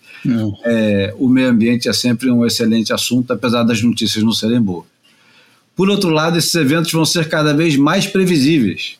é, 0.66 1.14
o 1.20 1.30
meio 1.30 1.50
ambiente 1.50 1.88
é 1.88 1.94
sempre 1.94 2.32
um 2.32 2.44
excelente 2.46 2.92
assunto, 2.92 3.32
apesar 3.32 3.64
das 3.64 3.82
notícias 3.82 4.24
não 4.24 4.32
serem 4.32 4.60
boas. 4.60 4.86
Por 5.76 5.90
outro 5.90 6.10
lado, 6.10 6.38
esses 6.38 6.54
eventos 6.56 6.92
vão 6.92 7.06
ser 7.06 7.30
cada 7.30 7.54
vez 7.54 7.76
mais 7.76 8.08
previsíveis. 8.08 8.98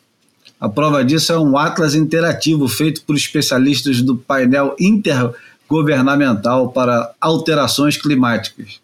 A 0.60 0.68
prova 0.68 1.04
disso 1.04 1.32
é 1.32 1.38
um 1.38 1.58
atlas 1.58 1.94
interativo 1.94 2.68
feito 2.68 3.02
por 3.02 3.16
especialistas 3.16 4.00
do 4.00 4.16
painel 4.16 4.76
intergovernamental 4.78 6.70
para 6.70 7.12
alterações 7.20 7.96
climáticas. 7.96 8.80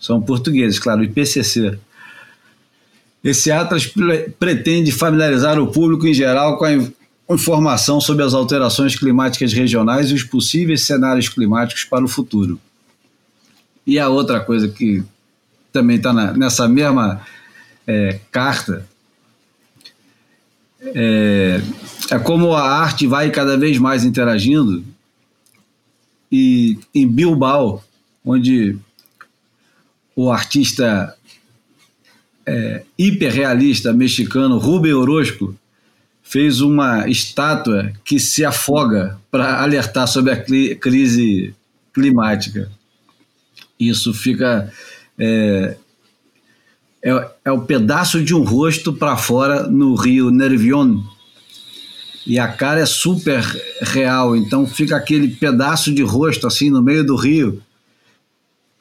São 0.00 0.20
portugueses, 0.20 0.78
claro, 0.78 1.04
IPCC. 1.04 1.78
Esse 3.22 3.50
atlas 3.50 3.92
pretende 4.38 4.92
familiarizar 4.92 5.58
o 5.58 5.66
público 5.66 6.06
em 6.06 6.14
geral 6.14 6.56
com 6.56 6.64
a 6.64 6.70
informação 7.30 8.00
sobre 8.00 8.24
as 8.24 8.32
alterações 8.32 8.96
climáticas 8.96 9.52
regionais 9.52 10.10
e 10.10 10.14
os 10.14 10.22
possíveis 10.22 10.84
cenários 10.84 11.28
climáticos 11.28 11.84
para 11.84 12.04
o 12.04 12.08
futuro. 12.08 12.58
E 13.86 13.98
a 13.98 14.08
outra 14.08 14.40
coisa 14.40 14.68
que 14.68 15.02
também 15.72 15.96
está 15.96 16.12
nessa 16.12 16.66
mesma 16.68 17.20
é, 17.86 18.20
carta 18.30 18.86
é, 20.80 21.60
é, 22.10 22.18
como 22.18 22.54
a 22.54 22.62
arte 22.62 23.06
vai 23.06 23.30
cada 23.30 23.56
vez 23.56 23.78
mais 23.78 24.04
interagindo. 24.04 24.84
E 26.30 26.78
em 26.94 27.06
Bilbao, 27.06 27.82
onde 28.24 28.76
o 30.14 30.30
artista 30.30 31.16
é, 32.46 32.82
hiperrealista 32.98 33.92
mexicano 33.92 34.58
Rubem 34.58 34.92
Orozco 34.92 35.54
fez 36.28 36.60
uma 36.60 37.08
estátua 37.08 37.90
que 38.04 38.20
se 38.20 38.44
afoga 38.44 39.18
para 39.30 39.62
alertar 39.62 40.06
sobre 40.06 40.32
a 40.32 40.76
crise 40.76 41.54
climática. 41.92 42.70
Isso 43.80 44.12
fica. 44.12 44.70
É, 45.18 45.76
é, 47.02 47.30
é 47.46 47.50
o 47.50 47.62
pedaço 47.62 48.22
de 48.22 48.34
um 48.34 48.42
rosto 48.42 48.92
para 48.92 49.16
fora 49.16 49.66
no 49.68 49.94
rio 49.94 50.30
Nervion. 50.30 51.00
E 52.26 52.38
a 52.38 52.46
cara 52.46 52.80
é 52.80 52.86
super 52.86 53.42
real, 53.80 54.36
então 54.36 54.66
fica 54.66 54.96
aquele 54.96 55.28
pedaço 55.28 55.94
de 55.94 56.02
rosto 56.02 56.46
assim 56.46 56.68
no 56.68 56.82
meio 56.82 57.02
do 57.06 57.16
rio. 57.16 57.62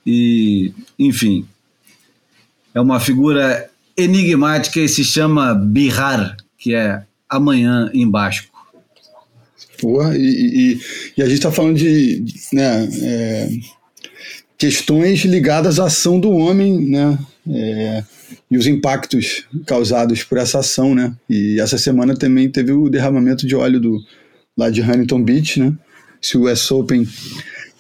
E, 0.05 0.73
enfim, 0.99 1.47
é 2.73 2.81
uma 2.81 2.99
figura 2.99 3.69
enigmática 3.95 4.81
e 4.81 4.89
se 4.89 5.05
chama 5.05 5.55
Bihar, 5.55 6.35
que 6.57 6.75
é 6.75 7.06
amanhã 7.29 7.89
em 7.93 8.09
Basco. 8.09 8.55
Porra, 9.79 10.17
e, 10.17 10.21
e, 10.21 10.81
e 11.17 11.21
a 11.21 11.25
gente 11.25 11.37
está 11.37 11.51
falando 11.51 11.77
de 11.77 12.25
né, 12.51 12.89
é, 13.01 13.49
questões 14.57 15.19
ligadas 15.19 15.79
à 15.79 15.85
ação 15.85 16.19
do 16.19 16.31
homem, 16.31 16.89
né? 16.89 17.17
É, 17.49 18.03
e 18.49 18.57
os 18.57 18.65
impactos 18.65 19.45
causados 19.65 20.23
por 20.23 20.37
essa 20.37 20.59
ação, 20.59 20.95
né? 20.95 21.13
E 21.29 21.59
essa 21.59 21.77
semana 21.77 22.15
também 22.15 22.49
teve 22.49 22.71
o 22.71 22.89
derramamento 22.89 23.45
de 23.45 23.55
óleo 23.55 23.79
do, 23.79 23.99
lá 24.57 24.69
de 24.69 24.81
Huntington 24.81 25.23
Beach, 25.23 25.59
né? 25.59 25.73
Se 26.21 26.37
o 26.37 26.51
US 26.51 26.71
Open, 26.71 27.07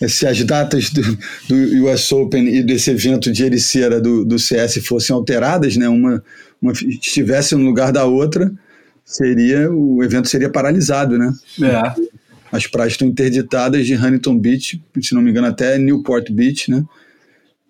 se 0.07 0.27
as 0.27 0.41
datas 0.43 0.89
do, 0.91 1.01
do 1.49 1.85
US 1.85 2.11
Open 2.11 2.47
e 2.47 2.63
desse 2.63 2.91
evento 2.91 3.31
de 3.31 3.43
Ericeira 3.43 3.99
do, 3.99 4.23
do 4.23 4.37
CS 4.37 4.85
fossem 4.85 5.15
alteradas, 5.15 5.75
né? 5.75 5.89
Uma, 5.89 6.23
uma 6.61 6.71
estivesse 6.71 7.55
no 7.55 7.65
lugar 7.65 7.91
da 7.91 8.05
outra, 8.05 8.51
seria 9.07 9.71
o 9.71 10.03
evento 10.03 10.27
seria 10.27 10.49
paralisado, 10.49 11.17
né? 11.17 11.33
É. 11.63 12.17
As 12.51 12.67
praias 12.67 12.93
estão 12.93 13.07
interditadas 13.07 13.87
de 13.87 13.95
Huntington 13.95 14.37
Beach, 14.37 14.83
se 15.01 15.15
não 15.15 15.21
me 15.21 15.31
engano 15.31 15.47
até 15.47 15.77
Newport 15.77 16.29
Beach, 16.29 16.69
né? 16.69 16.83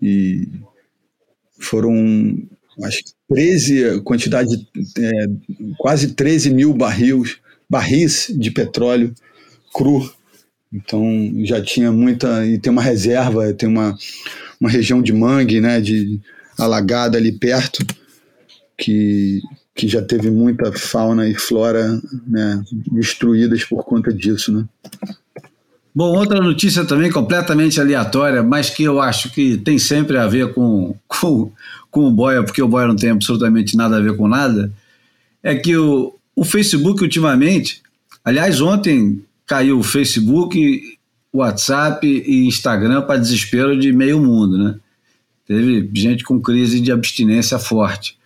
E 0.01 0.47
foram 1.59 2.37
acho 2.83 3.03
que 3.03 3.11
13, 3.29 4.01
quantidade, 4.01 4.49
é, 4.97 5.27
quase 5.77 6.13
13 6.13 6.51
mil 6.51 6.73
barris, 6.73 7.37
barris 7.69 8.33
de 8.35 8.51
petróleo 8.51 9.13
cru. 9.73 10.11
Então 10.71 11.03
já 11.43 11.61
tinha 11.61 11.91
muita, 11.91 12.45
e 12.45 12.57
tem 12.59 12.71
uma 12.71 12.81
reserva, 12.81 13.53
tem 13.53 13.69
uma, 13.69 13.97
uma 14.59 14.69
região 14.69 15.01
de 15.01 15.13
mangue, 15.13 15.59
né, 15.59 15.81
de 15.81 16.19
alagada 16.57 17.17
ali 17.17 17.31
perto, 17.31 17.85
que 18.77 19.41
que 19.77 19.87
já 19.87 20.01
teve 20.01 20.31
muita 20.31 20.73
fauna 20.73 21.29
e 21.29 21.35
flora 21.35 22.01
né, 22.25 22.63
destruídas 22.91 23.63
por 23.63 23.83
conta 23.85 24.11
disso, 24.11 24.51
né? 24.51 24.65
Bom, 25.93 26.17
outra 26.17 26.41
notícia 26.41 26.83
também 26.83 27.11
completamente 27.11 27.79
aleatória, 27.79 28.41
mas 28.41 28.71
que 28.71 28.83
eu 28.83 28.99
acho 28.99 29.31
que 29.31 29.57
tem 29.57 29.77
sempre 29.77 30.17
a 30.17 30.27
ver 30.27 30.53
com, 30.53 30.95
com, 31.07 31.51
com 31.91 32.07
o 32.07 32.11
Boia, 32.11 32.43
porque 32.43 32.61
o 32.61 32.67
Boia 32.67 32.87
não 32.87 32.95
tem 32.95 33.11
absolutamente 33.11 33.77
nada 33.77 33.97
a 33.97 34.01
ver 34.01 34.17
com 34.17 34.27
nada, 34.27 34.71
é 35.43 35.55
que 35.55 35.77
o, 35.77 36.15
o 36.35 36.43
Facebook 36.43 37.03
ultimamente, 37.03 37.81
aliás, 38.25 38.59
ontem 38.59 39.23
caiu 39.45 39.79
o 39.79 39.83
Facebook, 39.83 40.97
WhatsApp 41.31 42.05
e 42.07 42.47
Instagram 42.47 43.03
para 43.03 43.19
desespero 43.19 43.79
de 43.79 43.93
meio 43.93 44.19
mundo, 44.19 44.57
né? 44.57 44.75
Teve 45.45 45.89
gente 45.93 46.23
com 46.23 46.41
crise 46.41 46.81
de 46.81 46.91
abstinência 46.91 47.57
forte. 47.57 48.16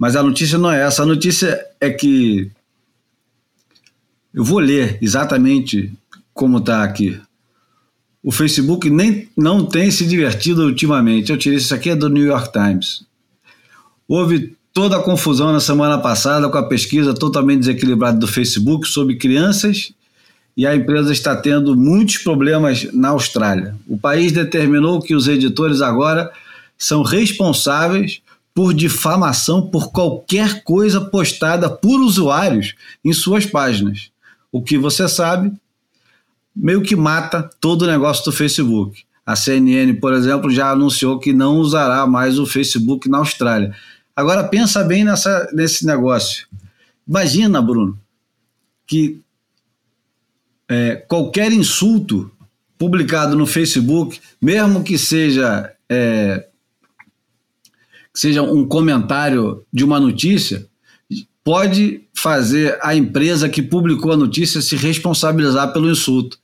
Mas 0.00 0.16
a 0.16 0.22
notícia 0.22 0.56
não 0.56 0.72
é 0.72 0.80
essa. 0.80 1.02
A 1.02 1.06
notícia 1.06 1.62
é 1.78 1.90
que 1.90 2.50
eu 4.32 4.42
vou 4.42 4.58
ler 4.58 4.96
exatamente 5.02 5.92
como 6.32 6.56
está 6.56 6.82
aqui. 6.82 7.20
O 8.22 8.32
Facebook 8.32 8.88
nem 8.88 9.28
não 9.36 9.66
tem 9.66 9.90
se 9.90 10.06
divertido 10.06 10.64
ultimamente. 10.64 11.30
Eu 11.30 11.36
tirei 11.36 11.58
isso 11.58 11.74
aqui 11.74 11.90
é 11.90 11.94
do 11.94 12.08
New 12.08 12.24
York 12.24 12.50
Times. 12.50 13.04
Houve 14.08 14.56
toda 14.72 14.96
a 14.96 15.02
confusão 15.02 15.52
na 15.52 15.60
semana 15.60 15.98
passada 15.98 16.48
com 16.48 16.56
a 16.56 16.66
pesquisa 16.66 17.12
totalmente 17.12 17.60
desequilibrada 17.60 18.16
do 18.16 18.26
Facebook 18.26 18.88
sobre 18.88 19.16
crianças 19.16 19.92
e 20.56 20.66
a 20.66 20.74
empresa 20.74 21.12
está 21.12 21.36
tendo 21.36 21.76
muitos 21.76 22.16
problemas 22.16 22.90
na 22.94 23.10
Austrália. 23.10 23.76
O 23.86 23.98
país 23.98 24.32
determinou 24.32 24.98
que 25.02 25.14
os 25.14 25.28
editores 25.28 25.82
agora 25.82 26.32
são 26.78 27.02
responsáveis 27.02 28.22
por 28.54 28.74
difamação 28.74 29.66
por 29.68 29.92
qualquer 29.92 30.62
coisa 30.62 31.00
postada 31.00 31.70
por 31.70 32.00
usuários 32.00 32.74
em 33.04 33.12
suas 33.12 33.46
páginas. 33.46 34.10
O 34.50 34.62
que 34.62 34.76
você 34.76 35.08
sabe 35.08 35.52
meio 36.54 36.82
que 36.82 36.96
mata 36.96 37.48
todo 37.60 37.82
o 37.82 37.86
negócio 37.86 38.24
do 38.24 38.32
Facebook. 38.32 39.04
A 39.24 39.36
CNN, 39.36 39.94
por 39.94 40.12
exemplo, 40.12 40.50
já 40.50 40.70
anunciou 40.70 41.18
que 41.18 41.32
não 41.32 41.58
usará 41.58 42.06
mais 42.06 42.38
o 42.38 42.46
Facebook 42.46 43.08
na 43.08 43.18
Austrália. 43.18 43.74
Agora 44.14 44.44
pensa 44.44 44.82
bem 44.82 45.04
nessa, 45.04 45.48
nesse 45.52 45.86
negócio. 45.86 46.46
Imagina, 47.06 47.62
Bruno, 47.62 47.98
que 48.86 49.20
é, 50.68 50.96
qualquer 50.96 51.52
insulto 51.52 52.30
publicado 52.76 53.36
no 53.36 53.46
Facebook, 53.46 54.20
mesmo 54.40 54.82
que 54.82 54.98
seja 54.98 55.72
é, 55.88 56.46
seja 58.14 58.42
um 58.42 58.66
comentário 58.66 59.64
de 59.72 59.84
uma 59.84 60.00
notícia, 60.00 60.66
pode 61.44 62.02
fazer 62.14 62.78
a 62.82 62.94
empresa 62.94 63.48
que 63.48 63.62
publicou 63.62 64.12
a 64.12 64.16
notícia 64.16 64.60
se 64.60 64.76
responsabilizar 64.76 65.72
pelo 65.72 65.90
insulto. 65.90 66.38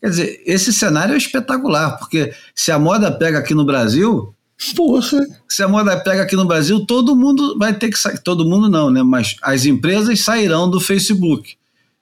Quer 0.00 0.10
dizer, 0.10 0.42
esse 0.46 0.72
cenário 0.72 1.14
é 1.14 1.18
espetacular, 1.18 1.98
porque 1.98 2.32
se 2.54 2.70
a 2.70 2.78
moda 2.78 3.10
pega 3.10 3.38
aqui 3.38 3.54
no 3.54 3.64
Brasil, 3.64 4.34
Porra. 4.74 5.24
Se 5.48 5.62
a 5.62 5.68
moda 5.68 5.96
pega 6.00 6.22
aqui 6.22 6.34
no 6.34 6.44
Brasil, 6.44 6.84
todo 6.84 7.14
mundo 7.14 7.56
vai 7.56 7.72
ter 7.72 7.90
que 7.90 7.98
sair. 7.98 8.18
Todo 8.18 8.44
mundo 8.44 8.68
não, 8.68 8.90
né? 8.90 9.02
Mas 9.02 9.36
as 9.42 9.64
empresas 9.64 10.20
sairão 10.20 10.68
do 10.68 10.80
Facebook. 10.80 11.56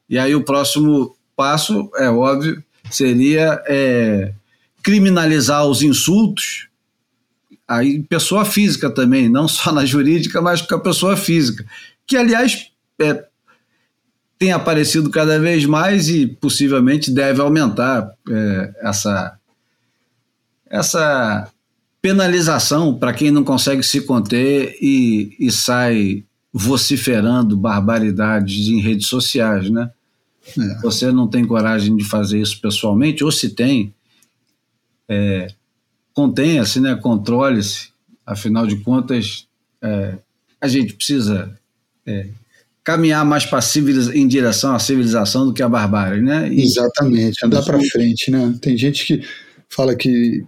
E 0.09 0.19
aí 0.19 0.35
o 0.35 0.43
próximo 0.43 1.15
passo, 1.37 1.91
é 1.97 2.09
óbvio, 2.09 2.63
seria 2.91 3.63
é, 3.67 4.33
criminalizar 4.83 5.67
os 5.67 5.83
insultos. 5.83 6.66
Aí, 7.69 8.03
pessoa 8.03 8.45
física 8.45 8.91
também, 8.91 9.29
não 9.31 9.49
só 9.49 9.73
na 9.73 9.85
jurídica, 9.85 10.41
mas 10.41 10.63
com 10.63 10.75
a 10.75 10.81
pessoa 10.81 11.17
física. 11.17 11.65
Que, 12.07 12.17
aliás, 12.17 12.71
é, 13.01 13.25
tem 14.39 14.53
aparecido 14.53 15.11
cada 15.11 15.39
vez 15.39 15.65
mais 15.65 16.09
e 16.09 16.27
possivelmente 16.27 17.11
deve 17.11 17.41
aumentar 17.41 18.13
é, 18.29 18.75
essa, 18.83 19.39
essa 20.69 21.51
penalização 22.01 22.95
para 22.97 23.13
quem 23.13 23.31
não 23.31 23.43
consegue 23.43 23.83
se 23.83 24.03
conter 24.03 24.77
e, 24.81 25.37
e 25.41 25.51
sai 25.51 26.25
vociferando 26.53 27.57
barbaridades 27.57 28.69
em 28.69 28.81
redes 28.81 29.09
sociais, 29.09 29.69
né? 29.69 29.91
É. 30.57 30.81
Você 30.81 31.11
não 31.11 31.27
tem 31.27 31.45
coragem 31.45 31.97
de 31.97 32.05
fazer 32.05 32.41
isso 32.41 32.61
pessoalmente, 32.61 33.25
ou 33.25 33.33
se 33.33 33.51
tem, 33.51 33.93
é, 35.09 35.49
contenha-se, 36.17 36.81
né? 36.81 36.97
controle-se. 36.97 37.91
Afinal 38.25 38.67
de 38.67 38.77
contas, 38.77 39.47
é, 39.81 40.15
a 40.61 40.67
gente 40.67 40.95
precisa 40.95 41.57
é, 42.05 42.27
caminhar 42.83 43.25
mais 43.25 43.45
para 43.45 43.61
em 44.15 44.27
direção 44.27 44.75
à 44.75 44.79
civilização 44.79 45.47
do 45.47 45.53
que 45.53 45.63
à 45.63 45.69
barbárie, 45.69 46.23
né? 46.23 46.49
E, 46.53 46.63
Exatamente, 46.63 47.45
andar 47.45 47.63
para 47.63 47.79
frente, 47.81 48.31
né? 48.31 48.53
Tem 48.61 48.77
gente 48.77 49.07
que 49.07 49.29
fala 49.69 49.95
que 49.95 50.45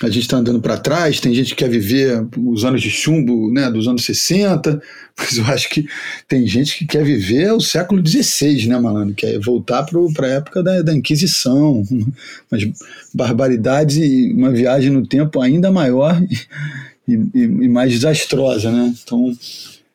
a 0.00 0.08
gente 0.08 0.22
está 0.22 0.38
andando 0.38 0.60
para 0.60 0.78
trás, 0.78 1.20
tem 1.20 1.34
gente 1.34 1.50
que 1.50 1.56
quer 1.56 1.68
viver 1.68 2.26
os 2.38 2.64
anos 2.64 2.80
de 2.80 2.90
chumbo 2.90 3.52
né, 3.52 3.70
dos 3.70 3.86
anos 3.86 4.04
60, 4.04 4.80
mas 5.18 5.36
eu 5.36 5.44
acho 5.46 5.68
que 5.68 5.86
tem 6.26 6.46
gente 6.46 6.78
que 6.78 6.86
quer 6.86 7.04
viver 7.04 7.52
o 7.52 7.60
século 7.60 8.04
XVI, 8.04 8.68
né, 8.68 8.78
malandro? 8.78 9.14
Quer 9.14 9.38
voltar 9.38 9.84
para 9.84 10.26
a 10.26 10.30
época 10.30 10.62
da, 10.62 10.82
da 10.82 10.94
Inquisição, 10.94 11.84
umas 12.50 12.68
barbaridades 13.12 13.96
e 13.96 14.32
uma 14.32 14.50
viagem 14.50 14.90
no 14.90 15.06
tempo 15.06 15.40
ainda 15.40 15.70
maior 15.70 16.20
e, 17.06 17.14
e, 17.34 17.42
e 17.42 17.68
mais 17.68 17.92
desastrosa, 17.92 18.70
né? 18.72 18.94
Então, 19.02 19.36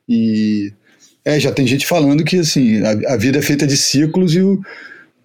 e 0.07 0.71
é, 1.25 1.39
já 1.39 1.51
tem 1.51 1.65
gente 1.65 1.86
falando 1.88 2.23
que 2.23 2.38
assim, 2.38 2.81
a, 2.81 3.13
a 3.13 3.17
vida 3.17 3.39
é 3.39 3.41
feita 3.41 3.65
de 3.65 3.75
ciclos 3.75 4.36
e 4.36 4.41
o, 4.41 4.62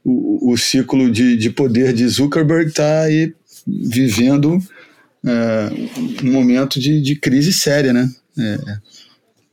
o, 0.05 0.53
o 0.53 0.57
ciclo 0.57 1.11
de, 1.11 1.37
de 1.37 1.51
poder 1.51 1.93
de 1.93 2.09
Zuckerberg 2.09 2.71
está 2.71 3.03
aí 3.03 3.33
vivendo 3.67 4.59
é, 5.25 5.71
um 6.23 6.33
momento 6.33 6.81
de, 6.81 7.01
de, 7.01 7.17
crise 7.17 7.53
séria, 7.53 7.93
né? 7.93 8.11
É, 8.39 8.79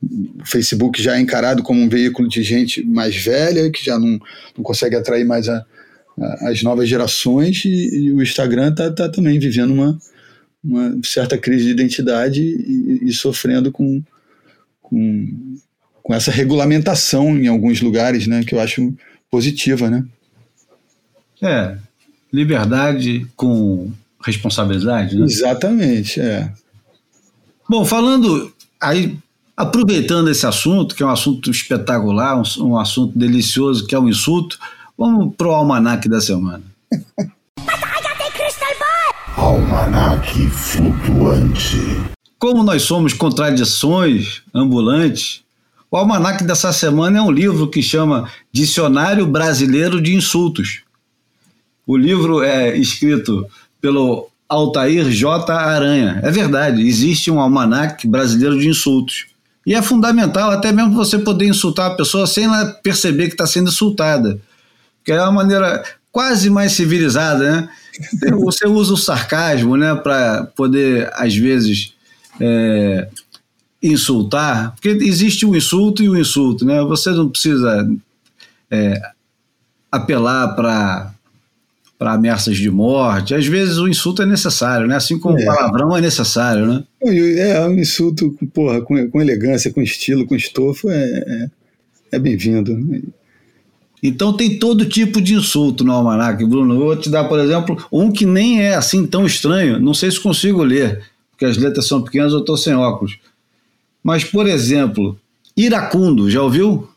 o 0.02 0.46
Facebook 0.46 1.00
já 1.02 1.16
é 1.16 1.20
encarado 1.20 1.62
como 1.62 1.80
um 1.80 1.88
veículo 1.88 2.28
de 2.28 2.42
gente 2.42 2.82
mais 2.84 3.14
velha, 3.16 3.70
que 3.70 3.84
já 3.84 3.98
não, 3.98 4.18
não 4.56 4.62
consegue 4.62 4.96
atrair 4.96 5.24
mais 5.24 5.48
a, 5.48 5.64
a, 6.18 6.48
as 6.50 6.62
novas 6.62 6.88
gerações, 6.88 7.64
e, 7.64 8.06
e 8.06 8.12
o 8.12 8.22
Instagram 8.22 8.70
está 8.70 8.90
tá 8.90 9.08
também 9.08 9.38
vivendo 9.38 9.72
uma, 9.72 9.98
uma 10.64 10.98
certa 11.04 11.38
crise 11.38 11.64
de 11.64 11.70
identidade 11.70 12.42
e, 12.42 13.00
e 13.08 13.12
sofrendo 13.12 13.70
com, 13.70 14.02
com, 14.80 15.56
com, 16.02 16.14
essa 16.14 16.30
regulamentação 16.30 17.38
em 17.38 17.46
alguns 17.46 17.80
lugares, 17.80 18.26
né, 18.26 18.42
que 18.42 18.54
eu 18.54 18.60
acho 18.60 18.94
positiva, 19.30 19.88
né? 19.88 20.04
É, 21.42 21.76
liberdade 22.32 23.26
com 23.36 23.90
responsabilidade, 24.24 25.16
né? 25.16 25.24
Exatamente, 25.24 26.20
é. 26.20 26.52
Bom, 27.68 27.84
falando 27.84 28.52
aí, 28.80 29.16
aproveitando 29.56 30.28
esse 30.28 30.46
assunto, 30.46 30.94
que 30.94 31.02
é 31.02 31.06
um 31.06 31.10
assunto 31.10 31.50
espetacular, 31.50 32.36
um, 32.36 32.64
um 32.64 32.78
assunto 32.78 33.18
delicioso, 33.18 33.86
que 33.86 33.94
é 33.94 33.98
um 33.98 34.08
insulto, 34.08 34.58
vamos 34.96 35.34
pro 35.36 35.50
almanac 35.50 36.08
da 36.08 36.20
semana. 36.20 36.62
almanac 39.36 40.48
flutuante. 40.50 41.76
Como 42.38 42.62
nós 42.62 42.82
somos 42.82 43.12
contradições 43.12 44.42
ambulantes, 44.54 45.42
o 45.90 45.96
almanac 45.96 46.44
dessa 46.44 46.72
semana 46.72 47.18
é 47.18 47.22
um 47.22 47.30
livro 47.30 47.68
que 47.68 47.82
chama 47.82 48.30
Dicionário 48.52 49.26
Brasileiro 49.26 50.00
de 50.00 50.14
Insultos. 50.14 50.82
O 51.90 51.96
livro 51.96 52.40
é 52.40 52.76
escrito 52.78 53.44
pelo 53.80 54.30
Altair 54.48 55.10
J. 55.10 55.52
Aranha. 55.52 56.20
É 56.22 56.30
verdade, 56.30 56.86
existe 56.86 57.32
um 57.32 57.40
almanac 57.40 58.06
brasileiro 58.06 58.60
de 58.60 58.68
insultos. 58.68 59.26
E 59.66 59.74
é 59.74 59.82
fundamental 59.82 60.52
até 60.52 60.70
mesmo 60.70 60.94
você 60.94 61.18
poder 61.18 61.48
insultar 61.48 61.90
a 61.90 61.94
pessoa 61.96 62.28
sem 62.28 62.44
ela 62.44 62.66
perceber 62.66 63.26
que 63.26 63.34
está 63.34 63.44
sendo 63.44 63.70
insultada. 63.70 64.40
Que 65.04 65.10
é 65.10 65.20
uma 65.20 65.32
maneira 65.32 65.82
quase 66.12 66.48
mais 66.48 66.70
civilizada, 66.74 67.50
né? 67.50 67.68
Você 68.38 68.68
usa 68.68 68.94
o 68.94 68.96
sarcasmo, 68.96 69.76
né, 69.76 69.92
para 69.96 70.44
poder, 70.54 71.10
às 71.14 71.34
vezes, 71.34 71.92
é, 72.40 73.08
insultar, 73.82 74.76
porque 74.76 74.90
existe 74.90 75.44
um 75.44 75.56
insulto 75.56 76.04
e 76.04 76.08
o 76.08 76.12
um 76.12 76.16
insulto, 76.16 76.64
né? 76.64 76.80
Você 76.82 77.10
não 77.10 77.28
precisa 77.28 77.84
é, 78.70 79.02
apelar 79.90 80.54
para 80.54 81.12
para 82.00 82.14
ameaças 82.14 82.56
de 82.56 82.70
morte. 82.70 83.34
Às 83.34 83.46
vezes 83.46 83.76
o 83.76 83.86
insulto 83.86 84.22
é 84.22 84.26
necessário, 84.26 84.86
né? 84.86 84.96
Assim 84.96 85.18
como 85.18 85.38
é. 85.38 85.42
o 85.42 85.44
palavrão 85.44 85.94
é 85.94 86.00
necessário, 86.00 86.64
né? 86.64 86.82
É, 87.04 87.60
um 87.66 87.78
insulto 87.78 88.34
porra, 88.54 88.80
com, 88.80 89.10
com 89.10 89.20
elegância, 89.20 89.70
com 89.70 89.82
estilo, 89.82 90.24
com 90.24 90.34
estofo 90.34 90.88
é, 90.88 90.96
é, 90.96 91.50
é 92.12 92.18
bem-vindo. 92.18 92.74
Então 94.02 94.34
tem 94.34 94.58
todo 94.58 94.86
tipo 94.86 95.20
de 95.20 95.34
insulto 95.34 95.84
no 95.84 95.92
almanac, 95.92 96.42
Bruno. 96.42 96.72
Eu 96.72 96.78
vou 96.78 96.96
te 96.96 97.10
dar, 97.10 97.24
por 97.24 97.38
exemplo, 97.38 97.76
um 97.92 98.10
que 98.10 98.24
nem 98.24 98.62
é 98.62 98.74
assim 98.74 99.06
tão 99.06 99.26
estranho. 99.26 99.78
Não 99.78 99.92
sei 99.92 100.10
se 100.10 100.18
consigo 100.18 100.62
ler, 100.62 101.02
porque 101.32 101.44
as 101.44 101.58
letras 101.58 101.86
são 101.86 102.00
pequenas, 102.00 102.32
eu 102.32 102.40
estou 102.40 102.56
sem 102.56 102.74
óculos. 102.74 103.18
Mas, 104.02 104.24
por 104.24 104.48
exemplo, 104.48 105.20
iracundo, 105.54 106.30
já 106.30 106.42
ouviu? 106.42 106.88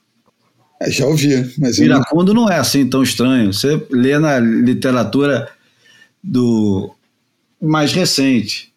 É, 0.84 0.92
já 0.92 1.06
ouvi, 1.06 1.50
mas. 1.58 1.78
Iracundo 1.78 2.34
não... 2.34 2.44
não 2.44 2.52
é 2.52 2.58
assim 2.58 2.86
tão 2.88 3.02
estranho. 3.02 3.54
Você 3.54 3.82
lê 3.90 4.20
na 4.20 4.38
literatura 4.40 5.50
do 6.22 6.94
mais 7.62 7.94
recente. 7.94 8.74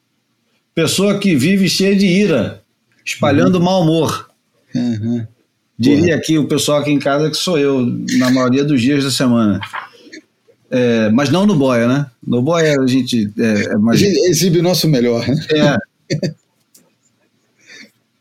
Pessoa 0.74 1.18
que 1.18 1.34
vive 1.34 1.68
cheia 1.68 1.96
de 1.96 2.06
ira, 2.06 2.62
espalhando 3.04 3.56
uhum. 3.58 3.64
mau 3.64 3.82
humor. 3.82 4.30
Uhum. 4.74 5.26
Diria 5.78 6.16
aqui 6.16 6.38
o 6.38 6.46
pessoal 6.46 6.80
aqui 6.80 6.90
em 6.90 6.98
casa 6.98 7.28
que 7.28 7.36
sou 7.36 7.58
eu, 7.58 7.84
na 8.18 8.30
maioria 8.30 8.64
dos 8.64 8.80
dias 8.80 9.02
da 9.02 9.10
semana. 9.10 9.60
É, 10.70 11.10
mas 11.10 11.30
não 11.30 11.44
no 11.44 11.56
boia, 11.56 11.88
né? 11.88 12.06
No 12.24 12.40
boia 12.40 12.80
a 12.80 12.86
gente. 12.86 13.30
É, 13.38 13.72
é 13.72 13.76
mais... 13.76 14.00
Exibe 14.00 14.60
o 14.60 14.62
nosso 14.62 14.88
melhor, 14.88 15.26
né? 15.26 15.46
É. 15.50 15.76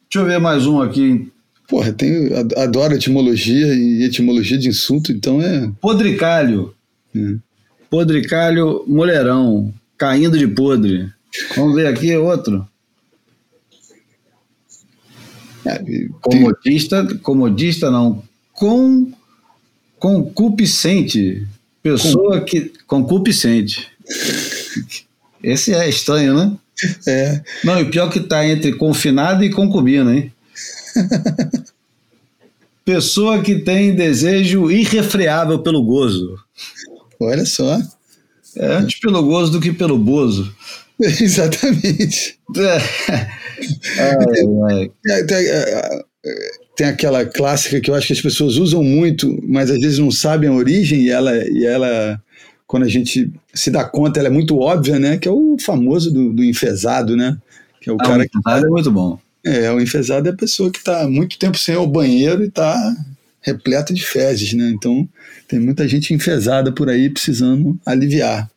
Deixa 0.09 0.23
eu 0.23 0.25
ver 0.25 0.39
mais 0.39 0.65
um 0.65 0.81
aqui 0.81 1.31
Porra, 1.67 1.91
tenho, 1.91 2.31
adoro 2.57 2.93
etimologia 2.93 3.73
e 3.73 4.03
etimologia 4.03 4.57
de 4.57 4.69
insulto, 4.69 5.11
então 5.11 5.41
é. 5.41 5.71
Podricalho. 5.81 6.75
É. 7.15 7.35
Podricalho, 7.89 8.83
mulherão, 8.87 9.73
caindo 9.97 10.37
de 10.37 10.47
podre. 10.47 11.09
Vamos 11.55 11.75
ver 11.75 11.87
aqui 11.87 12.15
outro. 12.15 12.67
É, 15.65 15.81
comodista, 16.21 17.17
comodista 17.23 17.89
não. 17.89 18.21
Com, 18.53 19.11
concupiscente. 19.97 21.47
Pessoa 21.81 22.39
Com... 22.39 22.45
que. 22.45 22.71
Concupiscente. 22.85 23.87
Esse 25.43 25.73
é 25.73 25.89
estranho, 25.89 26.35
né? 26.35 26.57
É. 27.07 27.41
Não, 27.63 27.79
e 27.79 27.85
pior 27.85 28.09
que 28.09 28.19
tá 28.19 28.45
entre 28.45 28.73
confinado 28.73 29.43
e 29.43 29.49
concubina, 29.49 30.15
hein? 30.15 30.31
Pessoa 32.85 33.41
que 33.41 33.59
tem 33.59 33.95
desejo 33.95 34.69
irrefreável 34.69 35.59
pelo 35.59 35.83
gozo. 35.83 36.37
Olha 37.19 37.45
só. 37.45 37.79
É 38.55 38.75
antes 38.75 38.99
pelo 38.99 39.23
gozo 39.23 39.51
do 39.51 39.59
que 39.59 39.71
pelo 39.71 39.97
bozo. 39.97 40.53
Exatamente. 40.99 42.37
É. 42.55 42.77
É, 43.97 44.17
é, 45.09 46.01
é, 46.25 46.51
tem 46.75 46.87
aquela 46.87 47.25
clássica 47.25 47.79
que 47.79 47.89
eu 47.89 47.95
acho 47.95 48.07
que 48.07 48.13
as 48.13 48.21
pessoas 48.21 48.57
usam 48.57 48.83
muito, 48.83 49.39
mas 49.43 49.71
às 49.71 49.79
vezes 49.79 49.97
não 49.97 50.11
sabem 50.11 50.49
a 50.49 50.53
origem 50.53 51.03
e 51.03 51.09
ela, 51.09 51.35
e 51.35 51.65
ela 51.65 52.21
quando 52.67 52.83
a 52.83 52.89
gente 52.89 53.31
se 53.53 53.69
dá 53.69 53.83
conta, 53.83 54.19
ela 54.19 54.27
é 54.27 54.31
muito 54.31 54.57
óbvia, 54.59 54.99
né? 54.99 55.17
Que 55.17 55.27
é 55.27 55.31
o 55.31 55.55
famoso 55.59 56.11
do, 56.11 56.33
do 56.33 56.43
enfesado, 56.43 57.15
né? 57.15 57.37
Que 57.79 57.89
é 57.89 57.93
o 57.93 57.97
ah, 57.99 58.03
cara 58.03 58.27
que 58.27 58.41
tá, 58.41 58.57
é 58.57 58.65
muito 58.65 58.91
bom. 58.91 59.19
É, 59.45 59.71
o 59.71 59.79
enfesado 59.79 60.27
é 60.27 60.31
a 60.31 60.35
pessoa 60.35 60.71
que 60.71 60.79
está 60.79 61.07
muito 61.07 61.37
tempo 61.37 61.57
sem 61.57 61.75
ir 61.75 61.77
ao 61.77 61.85
banheiro 61.85 62.43
e 62.43 62.47
está 62.47 62.75
repleta 63.41 63.93
de 63.93 64.03
fezes, 64.03 64.53
né? 64.53 64.71
Então 64.75 65.07
tem 65.47 65.59
muita 65.59 65.87
gente 65.87 66.13
enfesada 66.13 66.71
por 66.71 66.89
aí 66.89 67.09
precisando 67.09 67.79
aliviar. 67.85 68.49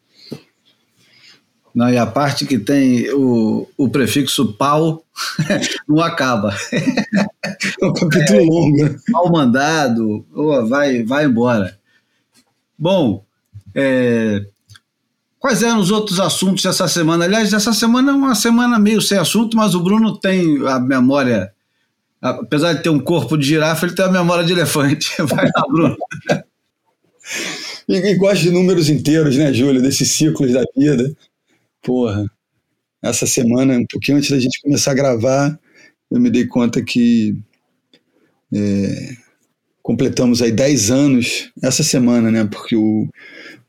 Não, 1.74 1.90
e 1.90 1.98
a 1.98 2.06
parte 2.06 2.46
que 2.46 2.58
tem 2.58 3.08
o, 3.10 3.68
o 3.76 3.88
prefixo 3.88 4.54
pau 4.54 5.04
não 5.86 6.00
acaba. 6.00 6.56
É 6.72 7.84
um 7.84 7.92
capítulo 7.92 8.40
é, 8.40 8.42
longo. 8.42 9.00
Pau 9.12 9.30
mandado, 9.30 10.26
oh, 10.34 10.66
vai, 10.66 11.04
vai 11.04 11.26
embora. 11.26 11.78
Bom, 12.78 13.24
é, 13.74 14.44
quais 15.38 15.62
eram 15.62 15.78
os 15.78 15.90
outros 15.90 16.20
assuntos 16.20 16.62
dessa 16.62 16.88
semana? 16.88 17.24
Aliás, 17.24 17.52
essa 17.52 17.72
semana 17.72 18.12
é 18.12 18.14
uma 18.14 18.34
semana 18.34 18.78
meio 18.78 19.00
sem 19.00 19.18
assunto, 19.18 19.56
mas 19.56 19.74
o 19.74 19.82
Bruno 19.82 20.18
tem 20.18 20.66
a 20.66 20.78
memória 20.78 21.52
Apesar 22.20 22.72
de 22.72 22.82
ter 22.82 22.88
um 22.88 22.98
corpo 22.98 23.36
de 23.36 23.46
girafa, 23.46 23.86
ele 23.86 23.94
tem 23.94 24.04
a 24.04 24.10
memória 24.10 24.44
de 24.44 24.52
elefante. 24.52 25.10
Vai 25.22 25.44
lá, 25.44 25.64
Bruno. 25.68 25.96
e, 27.88 27.94
e 27.94 28.14
gosta 28.16 28.42
de 28.42 28.50
números 28.50 28.88
inteiros, 28.88 29.36
né, 29.36 29.52
Júlio? 29.52 29.80
Desses 29.80 30.10
ciclos 30.12 30.52
da 30.52 30.64
vida. 30.76 31.14
Porra. 31.82 32.24
Essa 33.00 33.26
semana, 33.26 33.78
um 33.78 33.86
pouquinho 33.86 34.18
antes 34.18 34.30
da 34.30 34.40
gente 34.40 34.60
começar 34.60 34.90
a 34.90 34.94
gravar, 34.94 35.58
eu 36.10 36.18
me 36.18 36.28
dei 36.28 36.46
conta 36.46 36.82
que 36.82 37.38
é, 38.52 39.16
completamos 39.88 40.42
aí 40.42 40.52
10 40.52 40.90
anos 40.90 41.50
essa 41.62 41.82
semana, 41.82 42.30
né? 42.30 42.44
Porque 42.44 42.76
o 42.76 43.08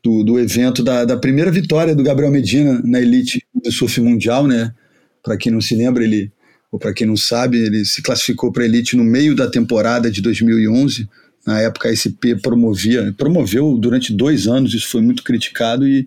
do, 0.02 0.22
do 0.22 0.38
evento 0.38 0.84
da, 0.84 1.06
da 1.06 1.16
primeira 1.16 1.50
vitória 1.50 1.94
do 1.94 2.02
Gabriel 2.02 2.30
Medina 2.30 2.78
na 2.84 3.00
elite 3.00 3.42
do 3.54 3.72
surf 3.72 3.98
mundial, 4.02 4.46
né? 4.46 4.74
Para 5.22 5.38
quem 5.38 5.50
não 5.50 5.62
se 5.62 5.74
lembra, 5.74 6.04
ele 6.04 6.30
ou 6.70 6.78
para 6.78 6.92
quem 6.92 7.06
não 7.06 7.16
sabe, 7.16 7.56
ele 7.56 7.86
se 7.86 8.02
classificou 8.02 8.52
para 8.52 8.66
elite 8.66 8.98
no 8.98 9.02
meio 9.02 9.34
da 9.34 9.50
temporada 9.50 10.10
de 10.10 10.20
2011. 10.20 11.08
Na 11.46 11.58
época 11.58 11.88
a 11.88 11.96
SP 11.96 12.36
promovia, 12.36 13.14
promoveu 13.16 13.78
durante 13.78 14.12
dois 14.12 14.46
anos, 14.46 14.74
isso 14.74 14.90
foi 14.90 15.00
muito 15.00 15.24
criticado 15.24 15.88
e, 15.88 16.06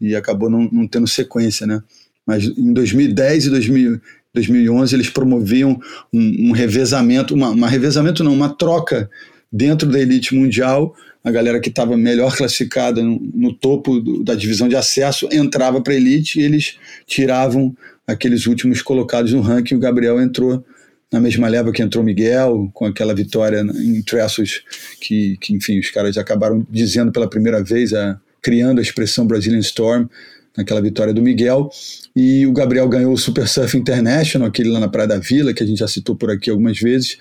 e 0.00 0.16
acabou 0.16 0.48
não, 0.48 0.70
não 0.72 0.88
tendo 0.88 1.06
sequência, 1.06 1.66
né? 1.66 1.82
Mas 2.26 2.44
em 2.44 2.72
2010 2.72 3.44
e 3.44 3.50
2000, 3.50 4.00
2011 4.32 4.96
eles 4.96 5.10
promoviam 5.10 5.78
um, 6.10 6.48
um 6.48 6.52
revezamento, 6.52 7.34
uma, 7.34 7.50
uma, 7.50 7.68
revezamento 7.68 8.24
não, 8.24 8.32
uma 8.32 8.48
troca 8.48 9.10
dentro 9.54 9.88
da 9.88 10.00
elite 10.00 10.34
mundial. 10.34 10.96
A 11.22 11.30
galera 11.30 11.60
que 11.60 11.68
estava 11.68 11.96
melhor 11.96 12.36
classificada 12.36 13.00
no, 13.00 13.20
no 13.32 13.54
topo 13.54 14.00
do, 14.00 14.24
da 14.24 14.34
divisão 14.34 14.68
de 14.68 14.74
acesso 14.74 15.28
entrava 15.30 15.80
para 15.80 15.92
a 15.92 15.96
elite 15.96 16.40
e 16.40 16.42
eles 16.42 16.76
tiravam 17.06 17.74
aqueles 18.04 18.46
últimos 18.46 18.82
colocados 18.82 19.32
no 19.32 19.40
ranking. 19.40 19.76
O 19.76 19.78
Gabriel 19.78 20.20
entrou 20.20 20.64
na 21.12 21.20
mesma 21.20 21.46
leva 21.46 21.70
que 21.70 21.80
entrou 21.80 22.02
Miguel, 22.02 22.68
com 22.74 22.84
aquela 22.86 23.14
vitória 23.14 23.60
em 23.60 24.02
Tressos, 24.02 24.64
que, 25.00 25.36
que, 25.40 25.54
enfim, 25.54 25.78
os 25.78 25.88
caras 25.88 26.18
acabaram 26.18 26.66
dizendo 26.68 27.12
pela 27.12 27.30
primeira 27.30 27.62
vez, 27.62 27.94
a, 27.94 28.18
criando 28.42 28.80
a 28.80 28.82
expressão 28.82 29.24
Brazilian 29.24 29.60
Storm, 29.60 30.08
naquela 30.56 30.80
vitória 30.80 31.12
do 31.12 31.22
Miguel. 31.22 31.70
E 32.14 32.46
o 32.46 32.52
Gabriel 32.52 32.88
ganhou 32.88 33.12
o 33.12 33.18
Super 33.18 33.46
Surf 33.46 33.76
International, 33.76 34.48
aquele 34.48 34.70
lá 34.70 34.80
na 34.80 34.88
Praia 34.88 35.08
da 35.08 35.18
Vila, 35.18 35.52
que 35.52 35.62
a 35.62 35.66
gente 35.66 35.78
já 35.78 35.88
citou 35.88 36.16
por 36.16 36.30
aqui 36.30 36.50
algumas 36.50 36.78
vezes, 36.78 37.16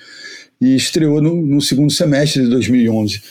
e 0.64 0.78
estreou 0.78 1.22
no, 1.22 1.46
no 1.46 1.62
segundo 1.62 1.92
semestre 1.92 2.44
de 2.44 2.50
2011. 2.50 3.22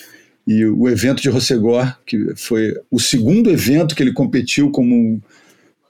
E 0.46 0.66
o 0.66 0.86
evento 0.86 1.22
de 1.22 1.30
Rossegor, 1.30 1.96
que 2.04 2.34
foi 2.36 2.74
o 2.90 3.00
segundo 3.00 3.50
evento 3.50 3.94
que 3.94 4.02
ele 4.02 4.12
competiu 4.12 4.70
como 4.70 5.18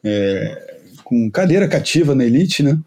é, 0.05 0.76
com 1.02 1.28
cadeira 1.28 1.66
cativa 1.66 2.14
na 2.14 2.24
elite, 2.24 2.62
né? 2.62 2.78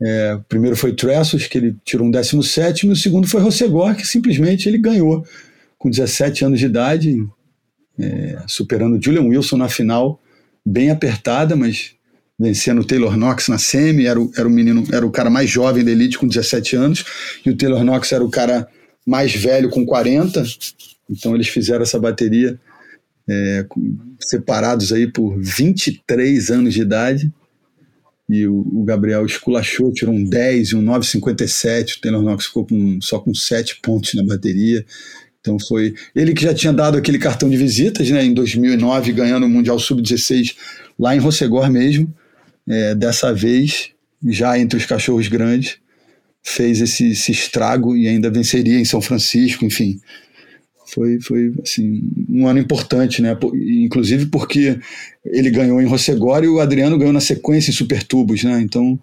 É, 0.00 0.34
o 0.34 0.40
primeiro 0.42 0.76
foi 0.76 0.94
Tressos, 0.94 1.48
que 1.48 1.58
ele 1.58 1.76
tirou 1.84 2.06
um 2.06 2.10
17, 2.12 2.86
e 2.86 2.90
o 2.90 2.96
segundo 2.96 3.26
foi 3.26 3.42
Rossegor, 3.42 3.96
que 3.96 4.06
simplesmente 4.06 4.68
ele 4.68 4.78
ganhou 4.78 5.26
com 5.76 5.90
17 5.90 6.44
anos 6.44 6.60
de 6.60 6.66
idade, 6.66 7.26
é, 7.98 8.38
superando 8.46 9.02
Julian 9.02 9.24
Wilson 9.24 9.56
na 9.56 9.68
final, 9.68 10.22
bem 10.64 10.90
apertada, 10.90 11.56
mas 11.56 11.94
vencendo 12.40 12.80
o 12.80 12.84
Taylor 12.84 13.18
Knox 13.18 13.48
na 13.48 13.58
semi, 13.58 14.06
era 14.06 14.18
o, 14.18 14.32
era 14.34 14.48
o 14.48 14.50
menino, 14.50 14.82
era 14.90 15.06
o 15.06 15.10
cara 15.10 15.28
mais 15.28 15.50
jovem 15.50 15.84
da 15.84 15.90
elite 15.90 16.16
com 16.16 16.26
17 16.26 16.74
anos, 16.74 17.04
e 17.44 17.50
o 17.50 17.56
Taylor 17.56 17.84
Knox 17.84 18.10
era 18.12 18.24
o 18.24 18.30
cara 18.30 18.66
mais 19.06 19.34
velho 19.34 19.68
com 19.68 19.84
40, 19.84 20.42
então 21.10 21.34
eles 21.34 21.48
fizeram 21.48 21.82
essa 21.82 21.98
bateria 21.98 22.58
é, 23.28 23.66
separados 24.18 24.90
aí 24.90 25.06
por 25.06 25.38
23 25.38 26.50
anos 26.50 26.72
de 26.72 26.80
idade, 26.80 27.30
e 28.26 28.46
o, 28.46 28.66
o, 28.72 28.84
Gabriel 28.84 29.26
esculachou, 29.26 29.92
tirou 29.92 30.14
um 30.14 30.24
10 30.24 30.68
e 30.68 30.76
um 30.76 30.84
9,57. 30.84 31.96
O 31.96 32.00
Taylor 32.00 32.22
Knox 32.22 32.46
ficou 32.46 32.64
com, 32.64 33.00
só 33.00 33.18
com 33.18 33.34
7 33.34 33.80
pontos 33.82 34.14
na 34.14 34.22
bateria. 34.22 34.86
Então 35.40 35.58
foi 35.58 35.94
ele 36.14 36.32
que 36.32 36.44
já 36.44 36.54
tinha 36.54 36.72
dado 36.72 36.96
aquele 36.96 37.18
cartão 37.18 37.50
de 37.50 37.56
visitas, 37.56 38.08
né, 38.08 38.24
em 38.24 38.32
2009, 38.32 39.12
ganhando 39.12 39.46
o 39.46 39.48
Mundial 39.48 39.80
Sub-16 39.80 40.54
lá 40.96 41.16
em 41.16 41.18
Rossegor 41.18 41.68
mesmo. 41.68 42.14
É, 42.68 42.94
dessa 42.94 43.32
vez, 43.32 43.90
já 44.26 44.58
entre 44.58 44.78
os 44.78 44.86
cachorros 44.86 45.28
grandes, 45.28 45.78
fez 46.42 46.80
esse, 46.80 47.10
esse 47.10 47.32
estrago 47.32 47.96
e 47.96 48.08
ainda 48.08 48.30
venceria 48.30 48.78
em 48.78 48.84
São 48.84 49.00
Francisco, 49.00 49.64
enfim 49.64 50.00
foi, 50.92 51.20
foi 51.20 51.54
assim, 51.62 52.10
um 52.28 52.46
ano 52.46 52.58
importante, 52.58 53.22
né? 53.22 53.36
Inclusive 53.84 54.26
porque 54.26 54.78
ele 55.24 55.50
ganhou 55.50 55.80
em 55.80 55.86
Rossegor 55.86 56.42
e 56.44 56.48
o 56.48 56.60
Adriano 56.60 56.98
ganhou 56.98 57.12
na 57.12 57.20
sequência 57.20 57.70
em 57.70 57.74
Supertubos, 57.74 58.42
né? 58.42 58.60
Então 58.60 58.98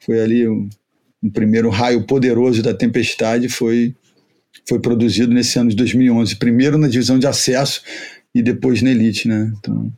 foi 0.00 0.20
ali 0.20 0.46
o, 0.46 0.68
um 1.22 1.30
primeiro 1.30 1.70
raio 1.70 2.04
poderoso 2.06 2.62
da 2.62 2.74
tempestade 2.74 3.48
foi 3.48 3.94
foi 4.68 4.78
produzido 4.78 5.32
nesse 5.32 5.58
ano 5.58 5.70
de 5.70 5.76
2011, 5.76 6.36
primeiro 6.36 6.76
na 6.76 6.86
divisão 6.86 7.18
de 7.18 7.26
acesso 7.26 7.82
e 8.34 8.42
depois 8.42 8.82
na 8.82 8.90
elite, 8.90 9.26
né? 9.26 9.52
Então 9.58 9.90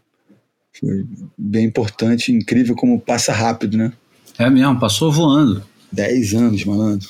bem 1.36 1.66
importante, 1.66 2.32
incrível 2.32 2.74
como 2.74 3.00
passa 3.00 3.32
rápido, 3.32 3.76
né? 3.76 3.92
É 4.38 4.50
mesmo, 4.50 4.78
passou 4.78 5.12
voando. 5.12 5.62
Dez 5.90 6.34
anos, 6.34 6.64
malandro. 6.64 7.08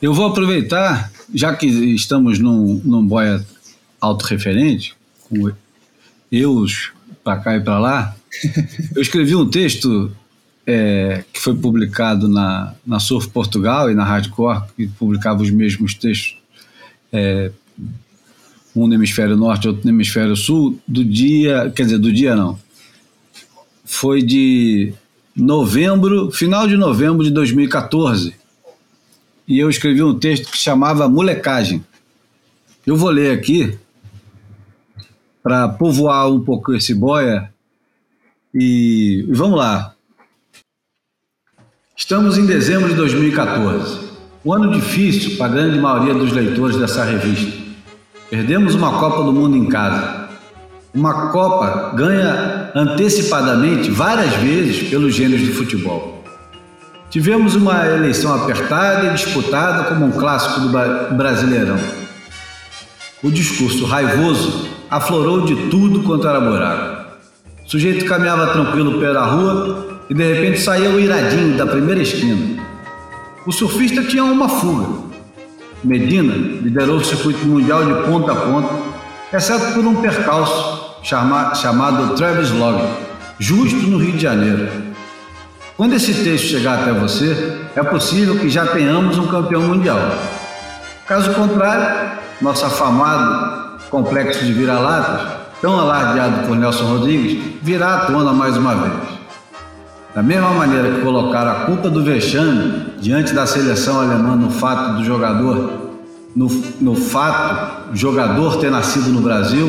Eu 0.00 0.14
vou 0.14 0.26
aproveitar, 0.26 1.10
já 1.34 1.54
que 1.54 1.66
estamos 1.66 2.38
num, 2.38 2.80
num 2.84 3.04
boia 3.04 3.44
autorreferente, 4.00 4.94
com 5.28 5.50
eus 6.30 6.92
para 7.24 7.40
cá 7.40 7.56
e 7.56 7.60
para 7.60 7.78
lá, 7.78 8.16
eu 8.94 9.02
escrevi 9.02 9.34
um 9.34 9.48
texto 9.48 10.12
é, 10.66 11.24
que 11.32 11.40
foi 11.40 11.56
publicado 11.56 12.28
na, 12.28 12.74
na 12.86 13.00
Surf 13.00 13.28
Portugal 13.30 13.90
e 13.90 13.94
na 13.94 14.04
Hardcore, 14.04 14.62
que 14.76 14.86
publicava 14.86 15.42
os 15.42 15.50
mesmos 15.50 15.94
textos, 15.94 16.36
é, 17.12 17.50
um 18.76 18.86
no 18.86 18.94
hemisfério 18.94 19.36
norte, 19.36 19.66
outro 19.66 19.82
no 19.84 19.90
hemisfério 19.90 20.36
sul, 20.36 20.78
do 20.86 21.04
dia, 21.04 21.72
quer 21.74 21.84
dizer, 21.84 21.98
do 21.98 22.12
dia 22.12 22.36
não, 22.36 22.58
foi 23.88 24.20
de 24.22 24.92
novembro, 25.34 26.30
final 26.30 26.68
de 26.68 26.76
novembro 26.76 27.24
de 27.24 27.30
2014 27.30 28.34
e 29.48 29.58
eu 29.58 29.70
escrevi 29.70 30.02
um 30.02 30.18
texto 30.18 30.50
que 30.50 30.58
chamava 30.58 31.08
Molecagem. 31.08 31.82
Eu 32.86 32.96
vou 32.96 33.08
ler 33.08 33.32
aqui 33.32 33.78
para 35.42 35.66
povoar 35.70 36.30
um 36.30 36.44
pouco 36.44 36.74
esse 36.74 36.94
boia 36.94 37.50
e, 38.54 39.26
vamos 39.30 39.58
lá. 39.58 39.94
Estamos 41.96 42.36
em 42.36 42.44
dezembro 42.44 42.90
de 42.90 42.94
2014, 42.94 44.00
um 44.44 44.52
ano 44.52 44.70
difícil 44.70 45.38
para 45.38 45.46
a 45.46 45.48
grande 45.48 45.78
maioria 45.78 46.12
dos 46.12 46.30
leitores 46.30 46.76
dessa 46.76 47.04
revista. 47.04 47.66
Perdemos 48.28 48.74
uma 48.74 49.00
Copa 49.00 49.24
do 49.24 49.32
Mundo 49.32 49.56
em 49.56 49.66
casa. 49.66 50.28
Uma 50.94 51.32
Copa 51.32 51.94
ganha 51.96 52.57
antecipadamente 52.74 53.90
várias 53.90 54.34
vezes 54.36 54.88
pelos 54.88 55.14
gênios 55.14 55.42
do 55.42 55.54
futebol. 55.54 56.24
Tivemos 57.10 57.54
uma 57.54 57.86
eleição 57.86 58.34
apertada 58.34 59.06
e 59.06 59.14
disputada 59.14 59.84
como 59.84 60.06
um 60.06 60.10
clássico 60.10 60.60
do 60.60 60.68
Brasileirão. 61.16 61.78
O 63.22 63.30
discurso 63.30 63.84
raivoso 63.86 64.68
aflorou 64.90 65.46
de 65.46 65.70
tudo 65.70 66.02
quanto 66.02 66.28
era 66.28 66.40
buraco. 66.40 67.08
O 67.64 67.70
sujeito 67.70 68.04
caminhava 68.04 68.48
tranquilo 68.48 69.00
pela 69.00 69.24
rua 69.24 70.00
e 70.08 70.14
de 70.14 70.34
repente 70.34 70.60
saía 70.60 70.90
o 70.90 71.00
iradinho 71.00 71.56
da 71.56 71.66
primeira 71.66 72.02
esquina. 72.02 72.62
O 73.46 73.52
surfista 73.52 74.02
tinha 74.04 74.24
uma 74.24 74.48
fuga. 74.48 75.08
Medina 75.82 76.34
liderou 76.34 76.96
o 76.96 77.04
circuito 77.04 77.46
mundial 77.46 77.84
de 77.84 78.06
ponta 78.06 78.32
a 78.32 78.36
ponta, 78.36 78.74
exceto 79.32 79.72
por 79.72 79.86
um 79.86 79.96
percalço 79.96 80.77
chama, 81.02 81.54
chamado 81.54 82.14
Travis 82.14 82.50
Log, 82.50 82.82
justo 83.38 83.76
no 83.86 83.98
Rio 83.98 84.12
de 84.12 84.22
Janeiro. 84.22 84.68
Quando 85.76 85.94
esse 85.94 86.12
texto 86.12 86.46
chegar 86.46 86.80
até 86.80 86.92
você, 86.92 87.60
é 87.76 87.82
possível 87.82 88.38
que 88.38 88.48
já 88.48 88.66
tenhamos 88.66 89.16
um 89.16 89.28
campeão 89.28 89.62
mundial. 89.62 89.98
Caso 91.06 91.32
contrário, 91.34 92.18
nosso 92.40 92.66
afamado 92.66 93.78
complexo 93.88 94.44
de 94.44 94.52
vira-latas, 94.52 95.38
tão 95.60 95.78
alardeado 95.78 96.46
por 96.46 96.56
Nelson 96.56 96.84
Rodrigues, 96.84 97.60
virá 97.62 97.94
à 97.94 98.00
tona 98.06 98.32
mais 98.32 98.56
uma 98.56 98.74
vez. 98.74 99.18
Da 100.14 100.22
mesma 100.22 100.50
maneira 100.50 100.90
que 100.90 101.00
colocaram 101.00 101.50
a 101.50 101.54
culpa 101.66 101.88
do 101.88 102.02
vexame 102.02 102.94
diante 102.98 103.32
da 103.32 103.46
seleção 103.46 104.00
alemã 104.00 104.34
no 104.34 104.50
fato 104.50 104.96
do 104.96 105.04
jogador 105.04 105.88
no, 106.34 106.48
no 106.80 106.94
fato 106.94 107.94
jogador 107.94 108.58
ter 108.58 108.70
nascido 108.70 109.08
no 109.10 109.20
Brasil, 109.20 109.66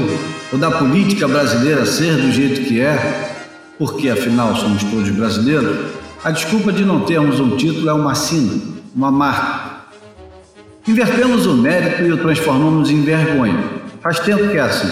ou 0.52 0.58
da 0.58 0.72
política 0.72 1.28
brasileira 1.28 1.86
ser 1.86 2.16
do 2.16 2.32
jeito 2.32 2.62
que 2.68 2.82
é, 2.82 3.30
porque 3.78 4.10
afinal 4.10 4.56
somos 4.56 4.84
todos 4.84 5.10
brasileiros, 5.10 5.78
a 6.24 6.32
desculpa 6.32 6.72
de 6.72 6.84
não 6.84 7.02
termos 7.02 7.40
um 7.40 7.56
título 7.56 7.90
é 7.90 7.94
uma 7.94 8.16
sina, 8.16 8.62
uma 8.96 9.12
marca. 9.12 9.70
Invertemos 10.88 11.46
o 11.46 11.54
mérito 11.54 12.02
e 12.04 12.12
o 12.12 12.18
transformamos 12.18 12.90
em 12.90 13.02
vergonha. 13.02 13.64
Faz 14.02 14.20
tempo 14.20 14.48
que 14.50 14.58
é 14.58 14.62
assim. 14.62 14.90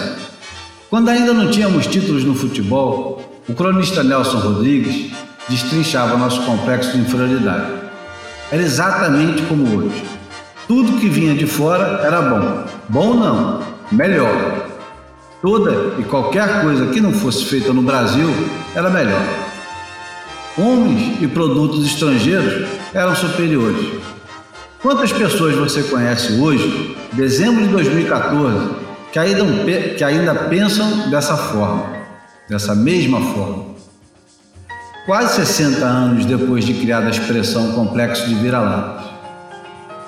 Quando 0.88 1.08
ainda 1.08 1.34
não 1.34 1.50
tínhamos 1.50 1.86
títulos 1.86 2.24
no 2.24 2.34
futebol, 2.34 3.40
o 3.48 3.54
cronista 3.54 4.02
Nelson 4.02 4.38
Rodrigues 4.38 5.12
destrinchava 5.48 6.16
nosso 6.16 6.42
complexo 6.42 6.92
de 6.92 7.02
inferioridade. 7.02 7.72
Era 8.50 8.62
exatamente 8.62 9.42
como 9.42 9.76
hoje. 9.76 10.04
Tudo 10.66 10.98
que 10.98 11.08
vinha 11.08 11.34
de 11.34 11.46
fora 11.46 12.00
era 12.04 12.22
bom. 12.22 12.64
Bom 12.88 13.14
não, 13.14 13.60
melhor. 13.90 14.67
Toda 15.40 16.00
e 16.00 16.02
qualquer 16.02 16.62
coisa 16.62 16.86
que 16.86 17.00
não 17.00 17.12
fosse 17.12 17.44
feita 17.44 17.72
no 17.72 17.82
Brasil 17.82 18.28
era 18.74 18.90
melhor. 18.90 19.22
Homens 20.56 21.22
e 21.22 21.28
produtos 21.28 21.86
estrangeiros 21.86 22.68
eram 22.92 23.14
superiores. 23.14 24.00
Quantas 24.82 25.12
pessoas 25.12 25.54
você 25.54 25.84
conhece 25.84 26.40
hoje, 26.40 26.96
dezembro 27.12 27.62
de 27.62 27.68
2014, 27.68 28.70
que 29.12 29.18
ainda, 29.18 29.44
que 29.96 30.02
ainda 30.02 30.34
pensam 30.34 31.08
dessa 31.08 31.36
forma, 31.36 31.86
dessa 32.48 32.74
mesma 32.74 33.20
forma? 33.20 33.66
Quase 35.06 35.36
60 35.36 35.86
anos 35.86 36.24
depois 36.26 36.64
de 36.64 36.74
criada 36.74 37.06
a 37.06 37.10
expressão 37.10 37.72
complexo 37.72 38.28
de 38.28 38.34
vira-latas. 38.34 39.06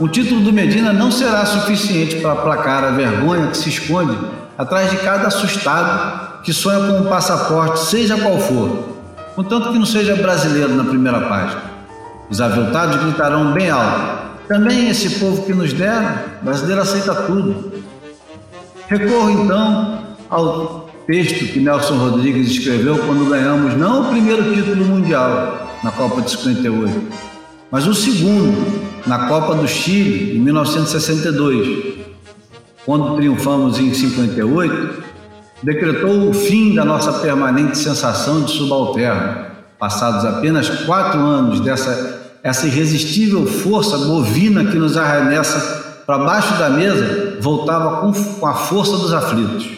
O 0.00 0.08
título 0.08 0.40
do 0.40 0.52
Medina 0.52 0.92
não 0.92 1.12
será 1.12 1.46
suficiente 1.46 2.16
para 2.16 2.32
aplacar 2.32 2.82
a 2.82 2.90
vergonha 2.90 3.46
que 3.46 3.56
se 3.56 3.68
esconde 3.68 4.18
atrás 4.60 4.90
de 4.90 4.98
cada 4.98 5.28
assustado 5.28 6.42
que 6.42 6.52
sonha 6.52 6.86
com 6.86 7.00
um 7.00 7.08
passaporte, 7.08 7.80
seja 7.80 8.18
qual 8.18 8.38
for, 8.38 8.98
contanto 9.34 9.72
que 9.72 9.78
não 9.78 9.86
seja 9.86 10.14
brasileiro 10.16 10.74
na 10.74 10.84
primeira 10.84 11.18
página. 11.22 11.62
Os 12.28 12.42
aviltados 12.42 13.02
gritarão 13.02 13.52
bem 13.52 13.70
alto: 13.70 14.36
também 14.46 14.90
esse 14.90 15.18
povo 15.18 15.46
que 15.46 15.54
nos 15.54 15.72
deram, 15.72 16.14
brasileiro 16.42 16.82
aceita 16.82 17.14
tudo. 17.14 17.72
Recorro 18.86 19.30
então 19.30 19.98
ao 20.28 20.90
texto 21.06 21.46
que 21.52 21.58
Nelson 21.58 21.96
Rodrigues 21.96 22.50
escreveu 22.50 22.98
quando 22.98 23.30
ganhamos 23.30 23.74
não 23.78 24.02
o 24.02 24.04
primeiro 24.10 24.54
título 24.54 24.84
mundial 24.84 25.70
na 25.82 25.90
Copa 25.90 26.20
de 26.20 26.32
58, 26.32 27.02
mas 27.70 27.86
o 27.86 27.94
segundo 27.94 28.82
na 29.06 29.26
Copa 29.26 29.54
do 29.54 29.66
Chile, 29.66 30.36
em 30.36 30.40
1962, 30.40 31.99
quando 32.84 33.16
triunfamos 33.16 33.78
em 33.78 33.92
58, 33.92 35.02
decretou 35.62 36.28
o 36.28 36.32
fim 36.32 36.74
da 36.74 36.84
nossa 36.84 37.12
permanente 37.14 37.78
sensação 37.78 38.42
de 38.42 38.52
subalterno. 38.52 39.50
Passados 39.78 40.24
apenas 40.24 40.68
quatro 40.84 41.20
anos 41.20 41.60
dessa 41.60 42.20
essa 42.42 42.66
irresistível 42.66 43.46
força 43.46 43.98
bovina 43.98 44.64
que 44.64 44.78
nos 44.78 44.96
arremessa 44.96 46.02
para 46.06 46.18
baixo 46.18 46.58
da 46.58 46.70
mesa, 46.70 47.38
voltava 47.40 48.00
com, 48.00 48.12
com 48.12 48.46
a 48.46 48.54
força 48.54 48.96
dos 48.96 49.12
aflitos. 49.12 49.68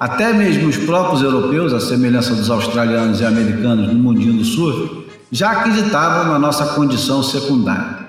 Até 0.00 0.32
mesmo 0.32 0.68
os 0.68 0.76
próprios 0.76 1.22
europeus, 1.22 1.72
à 1.72 1.78
semelhança 1.78 2.34
dos 2.34 2.50
australianos 2.50 3.20
e 3.20 3.24
americanos 3.24 3.86
no 3.86 3.94
mundinho 3.94 4.32
do 4.32 4.44
surf, 4.44 5.06
já 5.30 5.52
acreditavam 5.52 6.32
na 6.32 6.38
nossa 6.38 6.74
condição 6.74 7.22
secundária. 7.22 8.01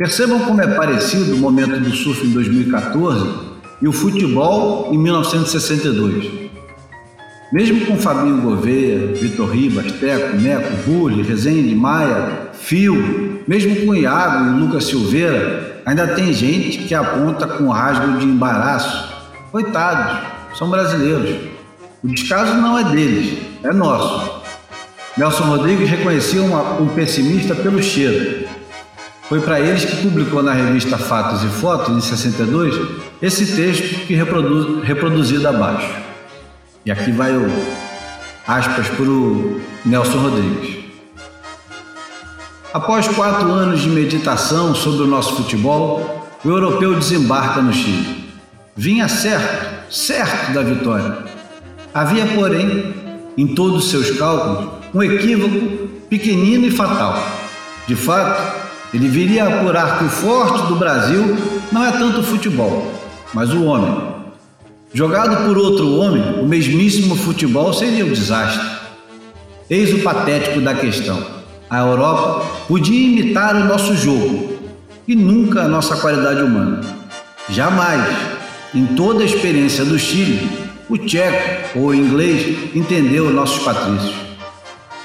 Percebam 0.00 0.38
como 0.38 0.62
é 0.62 0.66
parecido 0.66 1.34
o 1.34 1.38
momento 1.38 1.78
do 1.78 1.94
surf 1.94 2.26
em 2.26 2.30
2014 2.30 3.50
e 3.82 3.86
o 3.86 3.92
futebol 3.92 4.88
em 4.90 4.96
1962. 4.96 6.50
Mesmo 7.52 7.84
com 7.84 7.98
Fabinho 7.98 8.40
Gouveia, 8.40 9.08
Vitor 9.08 9.50
Ribas, 9.50 9.92
Teco, 9.92 10.38
Neco, 10.38 10.74
Bulli, 10.86 11.22
Rezende, 11.22 11.74
Maia, 11.74 12.48
Fio, 12.54 13.42
mesmo 13.46 13.84
com 13.84 13.94
Iago 13.94 14.56
e 14.56 14.60
Lucas 14.60 14.84
Silveira, 14.84 15.82
ainda 15.84 16.06
tem 16.06 16.32
gente 16.32 16.78
que 16.78 16.94
aponta 16.94 17.46
com 17.46 17.68
rasgo 17.68 18.16
de 18.16 18.24
embaraço. 18.24 19.06
Coitados, 19.52 20.26
são 20.56 20.70
brasileiros. 20.70 21.50
O 22.02 22.08
descaso 22.08 22.54
não 22.54 22.78
é 22.78 22.84
deles, 22.84 23.38
é 23.62 23.70
nosso. 23.70 24.40
Nelson 25.18 25.44
Rodrigues 25.44 25.90
reconhecia 25.90 26.40
uma, 26.40 26.80
um 26.80 26.88
pessimista 26.88 27.54
pelo 27.54 27.82
cheiro. 27.82 28.48
Foi 29.30 29.40
para 29.40 29.60
eles 29.60 29.84
que 29.84 29.98
publicou 29.98 30.42
na 30.42 30.52
revista 30.52 30.98
Fatos 30.98 31.44
e 31.44 31.46
Fotos, 31.46 31.96
em 31.96 32.00
62, 32.00 32.74
esse 33.22 33.54
texto 33.54 34.04
que 34.04 34.12
reproduz, 34.12 34.82
reproduzido 34.82 35.46
abaixo. 35.46 35.88
E 36.84 36.90
aqui 36.90 37.12
vai 37.12 37.36
o 37.36 37.46
aspas 38.44 38.88
para 38.88 39.04
o 39.04 39.60
Nelson 39.86 40.18
Rodrigues. 40.18 40.84
Após 42.74 43.06
quatro 43.06 43.52
anos 43.52 43.82
de 43.82 43.88
meditação 43.88 44.74
sobre 44.74 45.04
o 45.04 45.06
nosso 45.06 45.36
futebol, 45.36 46.28
o 46.44 46.48
europeu 46.48 46.96
desembarca 46.96 47.62
no 47.62 47.72
Chile. 47.72 48.32
Vinha 48.74 49.06
certo, 49.06 49.92
certo 49.94 50.52
da 50.52 50.62
vitória. 50.62 51.18
Havia, 51.94 52.26
porém, 52.34 52.92
em 53.38 53.54
todos 53.54 53.84
os 53.84 53.90
seus 53.92 54.10
cálculos, 54.18 54.72
um 54.92 55.00
equívoco 55.00 55.86
pequenino 56.08 56.66
e 56.66 56.70
fatal. 56.72 57.24
De 57.86 57.94
fato, 57.94 58.59
ele 58.92 59.08
viria 59.08 59.44
a 59.44 59.48
apurar 59.48 59.98
que 59.98 60.04
o 60.04 60.08
forte 60.08 60.66
do 60.66 60.76
Brasil 60.76 61.36
não 61.70 61.84
é 61.84 61.92
tanto 61.92 62.20
o 62.20 62.24
futebol, 62.24 62.92
mas 63.32 63.52
o 63.52 63.64
homem. 63.64 64.10
Jogado 64.92 65.46
por 65.46 65.56
outro 65.56 65.96
homem, 65.96 66.40
o 66.40 66.46
mesmíssimo 66.46 67.14
futebol 67.14 67.72
seria 67.72 68.04
um 68.04 68.12
desastre. 68.12 68.66
Eis 69.68 69.94
o 69.94 70.02
patético 70.02 70.60
da 70.60 70.74
questão. 70.74 71.24
A 71.68 71.78
Europa 71.78 72.44
podia 72.66 73.06
imitar 73.06 73.54
o 73.54 73.64
nosso 73.64 73.94
jogo 73.94 74.58
e 75.06 75.14
nunca 75.14 75.62
a 75.62 75.68
nossa 75.68 75.96
qualidade 75.96 76.42
humana. 76.42 76.80
Jamais, 77.48 78.04
em 78.74 78.86
toda 78.86 79.22
a 79.22 79.26
experiência 79.26 79.84
do 79.84 79.96
Chile, 79.96 80.50
o 80.88 80.98
tcheco 80.98 81.78
ou 81.78 81.86
o 81.86 81.94
inglês 81.94 82.74
entendeu 82.74 83.30
nossos 83.30 83.62
patrícios. 83.62 84.16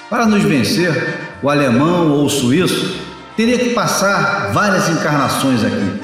Para 0.09 0.25
nos 0.25 0.41
vencer, 0.41 1.19
o 1.43 1.49
alemão 1.49 2.11
ou 2.11 2.25
o 2.25 2.29
suíço 2.29 3.04
teria 3.35 3.59
que 3.59 3.69
passar 3.71 4.51
várias 4.53 4.89
encarnações 4.89 5.63
aqui. 5.63 5.99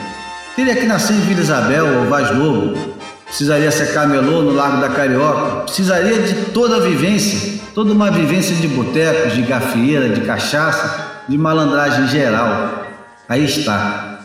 Teria 0.55 0.75
que 0.75 0.85
nascer 0.85 1.13
em 1.13 1.21
Vila 1.21 1.41
Isabel 1.41 1.99
ou 1.99 2.05
Vaz 2.05 2.35
Lobo, 2.35 2.77
precisaria 3.25 3.71
ser 3.71 3.93
camelô 3.93 4.41
no 4.41 4.53
Largo 4.53 4.81
da 4.81 4.89
Carioca, 4.89 5.61
precisaria 5.61 6.21
de 6.21 6.51
toda 6.51 6.77
a 6.77 6.79
vivência, 6.79 7.61
toda 7.73 7.93
uma 7.93 8.11
vivência 8.11 8.55
de 8.55 8.67
botecos, 8.67 9.33
de 9.33 9.43
gafieira, 9.43 10.09
de 10.09 10.21
cachaça, 10.21 11.23
de 11.27 11.37
malandragem 11.37 12.07
geral. 12.07 12.85
Aí 13.29 13.45
está. 13.45 14.19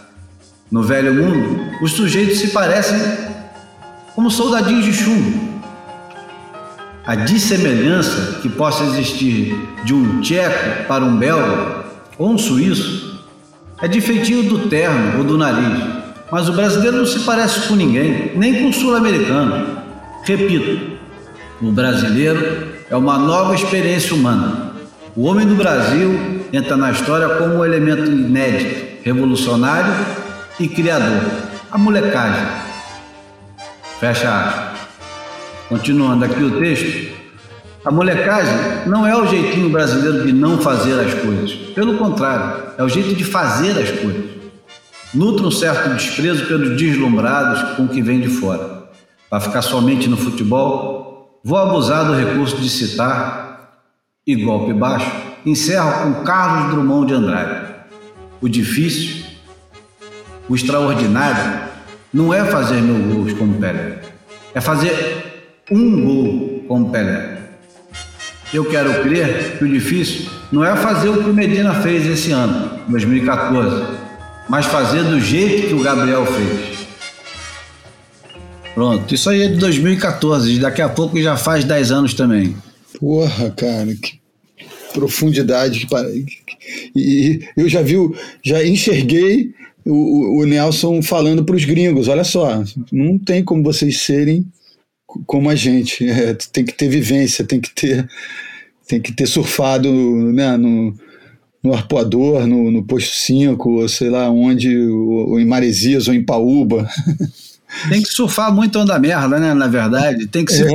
No 0.68 0.82
velho 0.82 1.14
mundo, 1.14 1.64
os 1.80 1.92
sujeitos 1.92 2.40
se 2.40 2.48
parecem 2.48 3.00
como 4.16 4.30
soldadinhos 4.32 4.84
de 4.84 4.92
chumbo, 4.92 5.62
a 7.06 7.14
dissemelhança 7.14 8.40
que 8.40 8.48
possa 8.48 8.82
existir 8.82 9.54
de 9.84 9.94
um 9.94 10.20
tcheco 10.20 10.88
para 10.88 11.04
um 11.04 11.16
belga 11.16 11.85
ou 12.18 12.30
um 12.30 12.38
suíço 12.38 13.20
é 13.80 13.86
de 13.86 14.00
feitio 14.00 14.42
do 14.44 14.68
terno 14.68 15.18
ou 15.18 15.24
do 15.24 15.36
nariz, 15.36 15.82
mas 16.30 16.48
o 16.48 16.52
brasileiro 16.52 16.96
não 16.98 17.06
se 17.06 17.20
parece 17.20 17.68
com 17.68 17.74
ninguém, 17.74 18.32
nem 18.34 18.62
com 18.62 18.70
o 18.70 18.72
sul-americano. 18.72 19.78
Repito, 20.24 20.96
o 21.60 21.70
brasileiro 21.70 22.68
é 22.90 22.96
uma 22.96 23.18
nova 23.18 23.54
experiência 23.54 24.14
humana. 24.14 24.72
O 25.14 25.24
homem 25.24 25.46
do 25.46 25.54
Brasil 25.54 26.42
entra 26.52 26.76
na 26.76 26.90
história 26.90 27.28
como 27.36 27.56
um 27.56 27.64
elemento 27.64 28.10
inédito, 28.10 29.02
revolucionário 29.04 29.94
e 30.58 30.68
criador. 30.68 31.22
A 31.70 31.78
molecagem. 31.78 32.46
Fecha 34.00 34.28
aspas. 34.28 34.80
Continuando 35.68 36.24
aqui 36.24 36.42
o 36.42 36.58
texto, 36.60 37.12
a 37.86 37.90
molecagem 37.92 38.88
não 38.88 39.06
é 39.06 39.16
o 39.16 39.28
jeitinho 39.28 39.70
brasileiro 39.70 40.26
de 40.26 40.32
não 40.32 40.58
fazer 40.58 40.98
as 40.98 41.14
coisas. 41.14 41.52
Pelo 41.72 41.96
contrário, 41.96 42.72
é 42.76 42.82
o 42.82 42.88
jeito 42.88 43.14
de 43.14 43.22
fazer 43.22 43.78
as 43.78 43.92
coisas. 44.00 44.24
Nutre 45.14 45.46
um 45.46 45.52
certo 45.52 45.90
desprezo 45.90 46.46
pelos 46.46 46.76
deslumbrados 46.76 47.76
com 47.76 47.84
o 47.84 47.88
que 47.88 48.02
vem 48.02 48.20
de 48.20 48.28
fora. 48.28 48.88
para 49.30 49.40
ficar 49.40 49.62
somente 49.62 50.08
no 50.08 50.16
futebol, 50.16 51.40
vou 51.44 51.58
abusar 51.58 52.04
do 52.06 52.14
recurso 52.14 52.56
de 52.56 52.68
citar, 52.68 53.80
e 54.26 54.34
golpe 54.34 54.72
baixo, 54.72 55.10
encerro 55.44 56.02
com 56.02 56.24
Carlos 56.24 56.72
Drummond 56.72 57.06
de 57.06 57.14
Andrade. 57.14 57.66
O 58.40 58.48
difícil, 58.48 59.24
o 60.48 60.54
extraordinário, 60.54 61.68
não 62.12 62.34
é 62.34 62.44
fazer 62.44 62.80
mil 62.80 63.14
gols 63.14 63.32
como 63.34 63.54
Pelé, 63.60 64.00
é 64.54 64.60
fazer 64.60 65.62
um 65.70 66.04
gol 66.04 66.64
como 66.66 66.90
Pelé. 66.90 67.35
Eu 68.56 68.64
quero 68.64 69.02
crer 69.02 69.58
que 69.58 69.64
o 69.64 69.68
difícil 69.68 70.30
não 70.50 70.64
é 70.64 70.74
fazer 70.74 71.10
o 71.10 71.22
que 71.22 71.28
o 71.28 71.34
Medina 71.34 71.74
fez 71.82 72.06
esse 72.06 72.32
ano, 72.32 72.80
2014, 72.88 73.98
mas 74.48 74.64
fazer 74.64 75.04
do 75.04 75.20
jeito 75.20 75.68
que 75.68 75.74
o 75.74 75.82
Gabriel 75.82 76.24
fez. 76.24 76.78
Pronto, 78.74 79.14
isso 79.14 79.28
aí 79.28 79.42
é 79.42 79.48
de 79.48 79.56
2014, 79.56 80.58
daqui 80.58 80.80
a 80.80 80.88
pouco 80.88 81.20
já 81.20 81.36
faz 81.36 81.66
10 81.66 81.92
anos 81.92 82.14
também. 82.14 82.56
Porra, 82.98 83.50
cara, 83.50 83.94
que 83.94 84.18
profundidade. 84.94 85.86
E 86.96 87.40
eu 87.58 87.68
já 87.68 87.82
vi, 87.82 87.96
já 88.42 88.64
enxerguei 88.64 89.52
o, 89.84 90.40
o 90.40 90.46
Nelson 90.46 91.02
falando 91.02 91.44
para 91.44 91.56
os 91.56 91.64
gringos: 91.66 92.08
olha 92.08 92.24
só, 92.24 92.64
não 92.90 93.18
tem 93.18 93.44
como 93.44 93.62
vocês 93.62 93.98
serem 93.98 94.46
como 95.26 95.48
a 95.48 95.54
gente. 95.54 96.04
É, 96.16 96.34
tem 96.52 96.64
que 96.64 96.72
ter 96.72 96.88
vivência, 96.88 97.44
tem 97.44 97.60
que 97.60 97.70
ter, 97.70 98.08
tem 98.86 99.00
que 99.00 99.12
ter 99.12 99.26
surfado 99.26 99.90
né, 100.32 100.56
no, 100.56 100.94
no 101.62 101.74
arpoador, 101.74 102.46
no, 102.46 102.70
no 102.70 102.84
posto 102.84 103.14
5, 103.14 103.68
ou 103.68 103.88
sei 103.88 104.10
lá 104.10 104.30
onde, 104.30 104.76
ou, 104.88 105.30
ou 105.30 105.40
em 105.40 105.44
Maresias 105.44 106.08
ou 106.08 106.14
em 106.14 106.24
Paúba. 106.24 106.88
Tem 107.90 108.00
que 108.00 108.08
surfar 108.08 108.54
muito 108.54 108.78
onda 108.78 108.98
merda, 108.98 109.40
né? 109.40 109.52
Na 109.52 109.66
verdade, 109.66 110.28
tem 110.28 110.44
que 110.44 110.52
ser. 110.52 110.72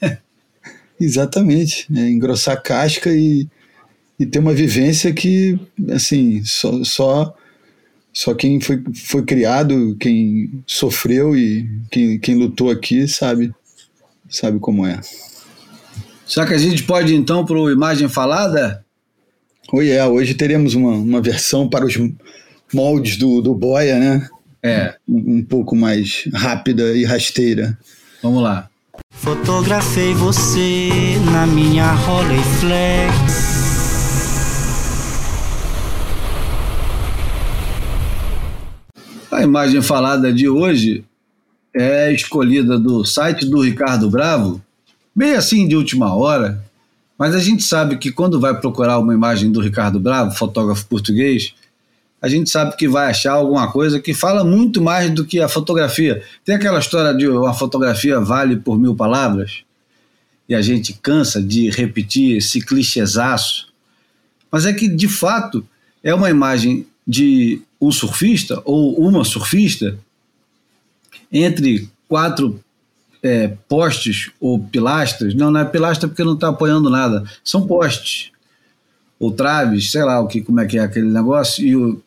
É. 0.00 0.18
Exatamente, 0.98 1.86
é, 1.94 2.08
engrossar 2.08 2.54
a 2.54 2.60
casca 2.60 3.10
e, 3.10 3.46
e 4.18 4.26
ter 4.26 4.40
uma 4.40 4.54
vivência 4.54 5.12
que, 5.12 5.56
assim, 5.92 6.42
só, 6.44 6.82
só 6.82 7.36
só 8.12 8.34
quem 8.34 8.60
foi, 8.60 8.82
foi 8.94 9.22
criado, 9.22 9.96
quem 10.00 10.64
sofreu 10.66 11.36
e 11.36 11.68
quem, 11.88 12.18
quem 12.18 12.34
lutou 12.34 12.68
aqui 12.68 13.06
sabe, 13.06 13.54
sabe 14.28 14.58
como 14.58 14.84
é. 14.84 15.00
Será 16.28 16.46
que 16.46 16.52
a 16.52 16.58
gente 16.58 16.82
pode 16.82 17.14
então 17.14 17.42
para 17.42 17.56
o 17.56 17.70
Imagem 17.70 18.06
Falada? 18.06 18.84
Oi, 19.72 19.88
é, 19.88 20.06
hoje 20.06 20.34
teremos 20.34 20.74
uma, 20.74 20.90
uma 20.90 21.22
versão 21.22 21.66
para 21.66 21.86
os 21.86 21.98
moldes 22.72 23.16
do, 23.16 23.40
do 23.40 23.54
Boia, 23.54 23.98
né? 23.98 24.28
É. 24.62 24.94
Um, 25.08 25.38
um 25.38 25.42
pouco 25.42 25.74
mais 25.74 26.28
rápida 26.34 26.94
e 26.94 27.02
rasteira. 27.02 27.78
Vamos 28.22 28.42
lá. 28.42 28.68
Fotografei 29.10 30.12
você 30.12 30.90
na 31.32 31.46
minha 31.46 31.92
Rolleiflex. 31.92 33.14
A 39.30 39.42
imagem 39.42 39.80
falada 39.80 40.30
de 40.30 40.46
hoje 40.46 41.06
é 41.74 42.12
escolhida 42.12 42.78
do 42.78 43.02
site 43.02 43.46
do 43.46 43.62
Ricardo 43.62 44.10
Bravo, 44.10 44.60
meio 45.18 45.36
assim 45.36 45.66
de 45.66 45.74
última 45.74 46.14
hora, 46.14 46.64
mas 47.18 47.34
a 47.34 47.40
gente 47.40 47.64
sabe 47.64 47.98
que 47.98 48.12
quando 48.12 48.38
vai 48.38 48.56
procurar 48.60 49.00
uma 49.00 49.12
imagem 49.12 49.50
do 49.50 49.60
Ricardo 49.60 49.98
Bravo, 49.98 50.30
fotógrafo 50.30 50.86
português, 50.86 51.54
a 52.22 52.28
gente 52.28 52.48
sabe 52.48 52.76
que 52.76 52.86
vai 52.86 53.10
achar 53.10 53.32
alguma 53.32 53.68
coisa 53.72 53.98
que 53.98 54.14
fala 54.14 54.44
muito 54.44 54.80
mais 54.80 55.10
do 55.10 55.24
que 55.24 55.40
a 55.40 55.48
fotografia. 55.48 56.22
Tem 56.44 56.54
aquela 56.54 56.78
história 56.78 57.12
de 57.12 57.26
uma 57.26 57.52
fotografia 57.52 58.20
vale 58.20 58.58
por 58.58 58.78
mil 58.78 58.94
palavras, 58.94 59.64
e 60.48 60.54
a 60.54 60.62
gente 60.62 60.92
cansa 60.92 61.42
de 61.42 61.68
repetir 61.68 62.36
esse 62.36 62.60
clichêzaço, 62.60 63.72
mas 64.52 64.66
é 64.66 64.72
que 64.72 64.86
de 64.86 65.08
fato 65.08 65.66
é 66.00 66.14
uma 66.14 66.30
imagem 66.30 66.86
de 67.04 67.60
um 67.80 67.90
surfista 67.90 68.62
ou 68.64 68.96
uma 69.00 69.24
surfista 69.24 69.98
entre 71.32 71.90
quatro 72.06 72.60
é, 73.22 73.48
postes 73.68 74.30
ou 74.40 74.58
pilastras. 74.58 75.34
Não, 75.34 75.50
não 75.50 75.60
é 75.60 75.64
pilastra 75.64 76.08
porque 76.08 76.24
não 76.24 76.34
está 76.34 76.48
apoiando 76.48 76.90
nada. 76.90 77.24
São 77.44 77.66
postes 77.66 78.30
ou 79.18 79.32
traves, 79.32 79.90
sei 79.90 80.04
lá 80.04 80.20
o 80.20 80.28
que, 80.28 80.40
como 80.40 80.60
é 80.60 80.66
que 80.66 80.78
é 80.78 80.82
aquele 80.82 81.08
negócio. 81.08 81.66
E, 81.66 81.76
o, 81.76 82.00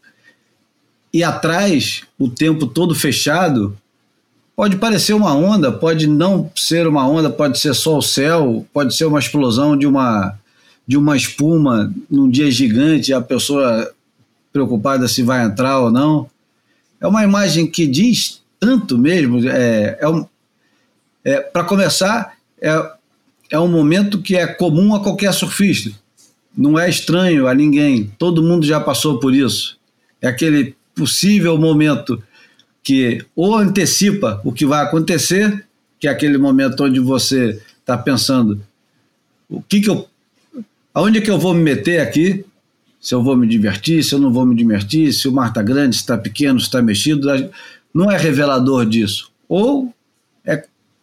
e 1.14 1.24
atrás, 1.24 2.03
o 2.18 2.30
tempo 2.30 2.66
todo 2.66 2.95
fechado, 2.95 3.78
pode 4.55 4.78
parecer 4.78 5.14
uma 5.14 5.34
onda, 5.34 5.72
pode 5.72 6.07
não 6.07 6.49
ser 6.55 6.88
uma 6.88 7.07
onda, 7.07 7.30
pode 7.30 7.59
ser 7.59 7.74
só 7.74 7.97
o 7.97 8.01
céu, 8.01 8.66
pode 8.72 8.95
ser 8.95 9.05
uma 9.05 9.20
explosão 9.20 9.78
de 9.78 9.86
uma 9.86 10.38
de 10.88 10.97
uma 10.97 11.16
espuma 11.16 11.93
num 12.09 12.30
dia 12.30 12.51
gigante, 12.51 13.14
a 13.14 13.22
pessoa 13.22 13.93
preocupada 14.51 15.07
se 15.07 15.24
vai 15.24 15.45
entrar 15.45 15.80
ou 15.80 15.91
não. 15.91 16.30
É 16.99 17.07
uma 17.07 17.24
imagem 17.24 17.66
que 17.66 17.88
diz 17.88 18.41
tanto 18.59 18.97
mesmo. 18.97 19.47
É, 19.47 19.97
é, 20.01 20.26
é 21.24 21.39
Para 21.39 21.63
começar, 21.63 22.34
é, 22.61 22.91
é 23.49 23.59
um 23.59 23.67
momento 23.67 24.22
que 24.22 24.36
é 24.36 24.47
comum 24.47 24.95
a 24.95 25.01
qualquer 25.01 25.34
surfista. 25.34 25.91
Não 26.55 26.78
é 26.78 26.89
estranho 26.89 27.47
a 27.47 27.53
ninguém. 27.53 28.11
Todo 28.17 28.43
mundo 28.43 28.65
já 28.65 28.80
passou 28.80 29.19
por 29.19 29.34
isso. 29.34 29.78
É 30.22 30.28
aquele 30.28 30.76
possível 30.95 31.57
momento 31.57 32.22
que 32.84 33.24
ou 33.36 33.55
antecipa 33.55 34.41
o 34.43 34.51
que 34.51 34.65
vai 34.65 34.84
acontecer, 34.84 35.65
que 35.99 36.07
é 36.07 36.11
aquele 36.11 36.38
momento 36.38 36.84
onde 36.84 36.99
você 36.99 37.61
está 37.80 37.97
pensando 37.97 38.61
o 39.51 39.61
que, 39.61 39.82
que 39.82 39.89
eu, 39.89 40.07
aonde 40.93 41.17
é 41.17 41.22
que 41.22 41.30
eu 41.30 41.38
vou 41.38 41.53
me 41.53 41.61
meter 41.61 41.99
aqui, 41.99 42.45
se 43.01 43.13
eu 43.13 43.22
vou 43.22 43.36
me 43.36 43.45
divertir, 43.45 44.01
se 44.01 44.15
eu 44.15 44.19
não 44.19 44.32
vou 44.32 44.45
me 44.45 44.55
divertir, 44.55 45.11
se 45.11 45.28
o 45.28 45.32
mar 45.32 45.49
está 45.49 45.61
grande, 45.61 45.97
se 45.97 46.01
está 46.01 46.17
pequeno, 46.17 46.57
se 46.59 46.67
está 46.67 46.82
mexido. 46.82 47.28
Não 47.93 48.09
é 48.09 48.17
revelador 48.17 48.86
disso. 48.86 49.30
Ou 49.49 49.93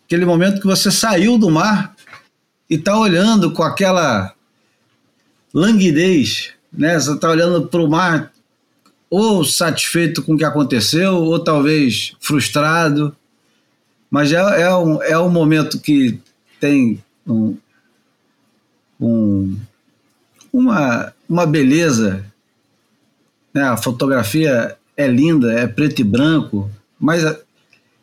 aquele 0.08 0.24
momento 0.24 0.58
que 0.58 0.66
você 0.66 0.90
saiu 0.90 1.36
do 1.36 1.50
mar 1.50 1.94
e 2.68 2.76
está 2.76 2.98
olhando 2.98 3.52
com 3.52 3.62
aquela 3.62 4.32
languidez, 5.52 6.54
né? 6.72 6.98
Você 6.98 7.12
está 7.12 7.28
olhando 7.28 7.66
para 7.66 7.82
o 7.82 7.90
mar 7.90 8.32
ou 9.10 9.44
satisfeito 9.44 10.22
com 10.22 10.34
o 10.34 10.38
que 10.38 10.44
aconteceu, 10.44 11.14
ou 11.14 11.38
talvez 11.38 12.14
frustrado. 12.20 13.14
Mas 14.10 14.32
é, 14.32 14.62
é, 14.62 14.74
um, 14.74 15.02
é 15.02 15.18
um 15.18 15.28
momento 15.28 15.78
que 15.78 16.18
tem 16.58 17.04
um, 17.26 17.54
um 18.98 19.58
uma 20.50 21.12
uma 21.28 21.46
beleza. 21.46 22.24
Né? 23.52 23.62
A 23.62 23.76
fotografia 23.76 24.74
é 24.96 25.06
linda, 25.06 25.52
é 25.52 25.66
preto 25.66 26.00
e 26.00 26.04
branco, 26.04 26.70
mas 26.98 27.22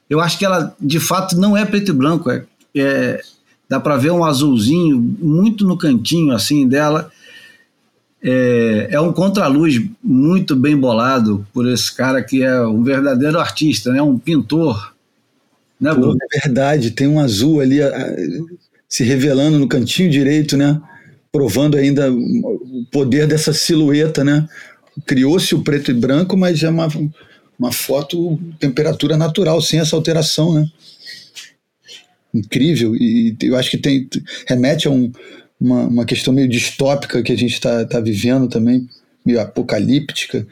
eu 0.10 0.20
acho 0.20 0.38
que 0.38 0.46
ela 0.46 0.76
de 0.80 1.00
fato 1.00 1.38
não 1.38 1.56
é 1.56 1.66
preto 1.66 1.92
e 1.92 1.94
branco. 1.94 2.30
É, 2.30 2.46
é 2.76 3.22
dá 3.68 3.80
para 3.80 3.98
ver 3.98 4.12
um 4.12 4.24
azulzinho 4.24 5.00
muito 5.20 5.66
no 5.66 5.78
cantinho 5.78 6.34
assim 6.34 6.68
dela. 6.68 7.12
É, 8.24 8.90
é 8.92 9.00
um 9.02 9.14
contraluz 9.14 9.82
muito 10.04 10.56
bem 10.56 10.78
bolado 10.78 11.46
por 11.54 11.68
esse 11.68 11.96
cara 11.96 12.24
que 12.24 12.44
é 12.44 12.62
um 12.62 12.84
verdadeiro 12.84 13.40
artista, 13.40 13.92
né? 13.92 14.02
um 14.02 14.18
pintor. 14.18 14.94
Né, 15.80 15.94
Pô, 15.94 16.14
é 16.14 16.40
verdade, 16.42 16.92
tem 16.92 17.08
um 17.08 17.20
azul 17.20 17.60
ali 17.60 17.80
se 18.88 19.04
revelando 19.04 19.60
no 19.60 19.68
cantinho 19.68 20.10
direito, 20.10 20.56
né? 20.56 20.82
provando 21.36 21.76
ainda 21.76 22.10
o 22.10 22.88
poder 22.90 23.28
dessa 23.28 23.52
silhueta, 23.52 24.24
né? 24.24 24.48
Criou-se 25.06 25.54
o 25.54 25.62
preto 25.62 25.92
e 25.92 25.94
branco, 25.94 26.38
mas 26.38 26.64
é 26.64 26.70
uma, 26.70 26.88
uma 27.58 27.72
foto 27.72 28.40
temperatura 28.60 29.18
natural, 29.18 29.62
sem 29.62 29.80
essa 29.80 29.96
alteração, 29.96 30.54
né? 30.54 30.70
Incrível, 32.34 32.96
e 32.96 33.36
eu 33.42 33.56
acho 33.56 33.72
que 33.72 33.78
tem 33.78 34.10
remete 34.46 34.88
a 34.88 34.92
um, 34.92 35.12
uma, 35.60 35.84
uma 35.84 36.06
questão 36.06 36.34
meio 36.34 36.50
distópica 36.50 37.24
que 37.24 37.32
a 37.32 37.38
gente 37.38 37.54
está 37.54 37.86
tá 37.86 38.00
vivendo 38.00 38.50
também, 38.50 38.90
meio 39.26 39.40
apocalíptica, 39.40 40.46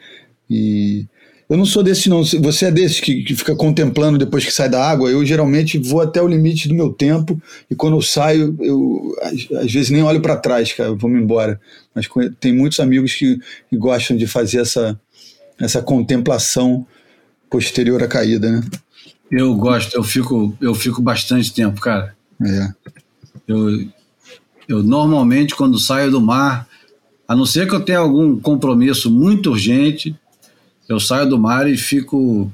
e 0.48 1.06
eu 1.48 1.58
não 1.58 1.66
sou 1.66 1.82
desse, 1.82 2.08
não. 2.08 2.24
Você 2.24 2.66
é 2.66 2.70
desse 2.70 3.02
que, 3.02 3.22
que, 3.22 3.36
fica 3.36 3.54
contemplando 3.54 4.18
depois 4.18 4.44
que 4.44 4.50
sai 4.50 4.68
da 4.68 4.82
água. 4.82 5.10
Eu 5.10 5.24
geralmente 5.24 5.78
vou 5.78 6.00
até 6.00 6.20
o 6.20 6.26
limite 6.26 6.68
do 6.68 6.74
meu 6.74 6.92
tempo 6.92 7.40
e 7.70 7.74
quando 7.74 7.96
eu 7.96 8.02
saio, 8.02 8.56
eu 8.60 9.14
às, 9.20 9.64
às 9.64 9.72
vezes 9.72 9.90
nem 9.90 10.02
olho 10.02 10.22
para 10.22 10.36
trás, 10.36 10.72
cara, 10.72 10.94
vou 10.94 11.10
me 11.10 11.20
embora. 11.20 11.60
Mas 11.94 12.08
tem 12.40 12.52
muitos 12.52 12.80
amigos 12.80 13.14
que, 13.14 13.38
que, 13.68 13.76
gostam 13.76 14.16
de 14.16 14.26
fazer 14.26 14.60
essa, 14.60 14.98
essa 15.60 15.82
contemplação 15.82 16.86
posterior 17.54 18.02
à 18.02 18.08
caída, 18.08 18.50
né? 18.50 18.64
Eu 19.30 19.54
gosto, 19.54 19.94
eu 19.94 20.02
fico, 20.02 20.56
eu 20.60 20.74
fico 20.74 21.00
bastante 21.00 21.54
tempo, 21.54 21.80
cara. 21.80 22.16
É. 22.42 22.68
Eu, 23.46 23.88
eu 24.68 24.82
normalmente, 24.82 25.54
quando 25.54 25.78
saio 25.78 26.10
do 26.10 26.20
mar, 26.20 26.68
a 27.28 27.36
não 27.36 27.46
ser 27.46 27.68
que 27.68 27.74
eu 27.74 27.84
tenha 27.84 28.00
algum 28.00 28.40
compromisso 28.40 29.08
muito 29.08 29.52
urgente, 29.52 30.16
eu 30.88 30.98
saio 30.98 31.28
do 31.28 31.38
mar 31.38 31.70
e 31.70 31.76
fico 31.76 32.52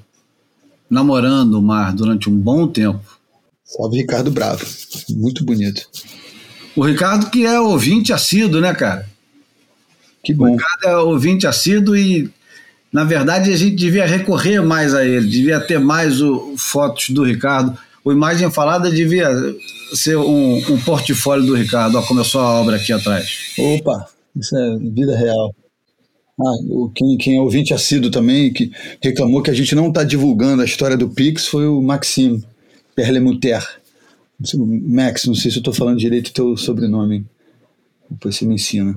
namorando 0.88 1.54
o 1.54 1.62
mar 1.62 1.94
durante 1.94 2.28
um 2.28 2.36
bom 2.36 2.68
tempo. 2.68 3.18
Salve 3.64 3.96
Ricardo 3.96 4.30
Bravo. 4.30 4.66
Muito 5.08 5.42
bonito. 5.42 5.88
O 6.76 6.84
Ricardo 6.84 7.30
que 7.30 7.46
é 7.46 7.58
ouvinte 7.58 8.12
assíduo, 8.12 8.60
né, 8.60 8.74
cara? 8.74 9.08
Que 10.22 10.34
O 10.34 10.36
bom. 10.36 10.52
Ricardo 10.52 10.84
é 10.84 10.96
ouvinte 10.98 11.46
assíduo 11.46 11.96
e, 11.96 12.30
na 12.92 13.04
verdade, 13.04 13.52
a 13.52 13.56
gente 13.56 13.76
devia 13.76 14.04
recorrer 14.04 14.60
mais 14.60 14.94
a 14.94 15.04
ele, 15.04 15.28
devia 15.28 15.60
ter 15.60 15.78
mais 15.78 16.20
o, 16.20 16.54
fotos 16.56 17.10
do 17.10 17.22
Ricardo. 17.22 17.78
O 18.04 18.10
Imagem 18.10 18.50
Falada 18.50 18.90
devia 18.90 19.28
ser 19.94 20.16
um, 20.16 20.56
um 20.56 20.80
portfólio 20.80 21.46
do 21.46 21.54
Ricardo. 21.54 21.96
Ó, 21.96 22.02
começou 22.02 22.40
a 22.40 22.60
obra 22.60 22.76
aqui 22.76 22.92
atrás. 22.92 23.54
Opa, 23.58 24.08
isso 24.34 24.56
é 24.56 24.78
vida 24.78 25.16
real. 25.16 25.54
Ah, 26.40 26.56
o, 26.68 26.90
quem, 26.92 27.16
quem 27.16 27.36
é 27.36 27.40
ouvinte 27.40 27.72
assíduo 27.72 28.10
também, 28.10 28.52
que 28.52 28.72
reclamou 29.00 29.42
que 29.42 29.50
a 29.50 29.54
gente 29.54 29.74
não 29.74 29.88
está 29.88 30.02
divulgando 30.02 30.62
a 30.62 30.64
história 30.64 30.96
do 30.96 31.10
Pix, 31.10 31.46
foi 31.46 31.68
o 31.68 31.80
Maxime 31.80 32.42
Perlemuter. 32.96 33.64
Max, 34.56 35.26
não 35.26 35.34
sei 35.34 35.50
se 35.50 35.58
eu 35.58 35.60
estou 35.60 35.74
falando 35.74 35.98
direito 35.98 36.28
o 36.28 36.32
teu 36.32 36.56
sobrenome. 36.56 37.26
Depois 38.10 38.36
você 38.36 38.46
me 38.46 38.54
ensina. 38.54 38.96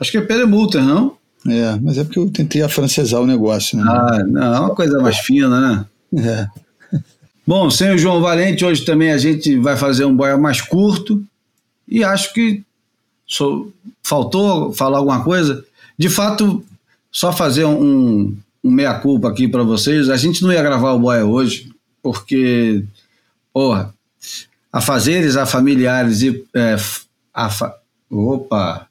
Acho 0.00 0.10
que 0.10 0.18
é 0.18 0.22
Peremulter, 0.22 0.82
não? 0.82 1.19
É, 1.46 1.76
mas 1.80 1.96
é 1.98 2.04
porque 2.04 2.18
eu 2.18 2.30
tentei 2.30 2.62
afrancesar 2.62 3.20
o 3.20 3.26
negócio, 3.26 3.78
né? 3.78 3.84
Ah, 3.86 4.22
não, 4.26 4.54
é 4.54 4.60
uma 4.60 4.74
coisa 4.74 4.98
mais 5.00 5.18
fina, 5.18 5.60
né? 5.60 5.86
É. 6.92 7.00
Bom, 7.46 7.70
sem 7.70 7.90
o 7.94 7.98
João 7.98 8.20
Valente, 8.20 8.64
hoje 8.64 8.84
também 8.84 9.10
a 9.10 9.18
gente 9.18 9.56
vai 9.58 9.76
fazer 9.76 10.04
um 10.04 10.14
boia 10.14 10.36
mais 10.36 10.60
curto. 10.60 11.22
E 11.88 12.04
acho 12.04 12.32
que 12.34 12.62
sou- 13.26 13.72
faltou 14.02 14.72
falar 14.72 14.98
alguma 14.98 15.24
coisa. 15.24 15.64
De 15.98 16.08
fato, 16.08 16.62
só 17.10 17.32
fazer 17.32 17.64
um, 17.64 18.36
um 18.62 18.70
meia-culpa 18.70 19.28
aqui 19.28 19.48
para 19.48 19.62
vocês. 19.62 20.08
A 20.10 20.16
gente 20.16 20.42
não 20.42 20.52
ia 20.52 20.62
gravar 20.62 20.92
o 20.92 20.98
boia 21.00 21.24
hoje, 21.24 21.70
porque, 22.02 22.84
porra, 23.52 23.92
a 24.72 24.80
fazeres, 24.80 25.36
a 25.36 25.46
familiares 25.46 26.22
e. 26.22 26.44
é, 26.54 26.76
a 27.34 27.48
fa- 27.48 27.76
opa! 28.10 28.86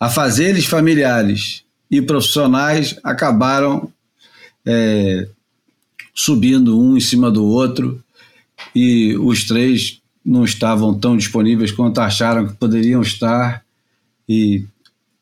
A 0.00 0.08
fazeres 0.08 0.64
familiares 0.66 1.62
e 1.92 2.00
profissionais 2.00 2.98
acabaram 3.04 3.92
é, 4.64 5.28
subindo 6.14 6.80
um 6.80 6.96
em 6.96 7.00
cima 7.00 7.30
do 7.30 7.44
outro 7.44 8.02
e 8.74 9.14
os 9.18 9.44
três 9.44 10.00
não 10.24 10.42
estavam 10.42 10.98
tão 10.98 11.18
disponíveis 11.18 11.70
quanto 11.70 12.00
acharam 12.00 12.46
que 12.46 12.54
poderiam 12.54 13.02
estar 13.02 13.62
e 14.26 14.64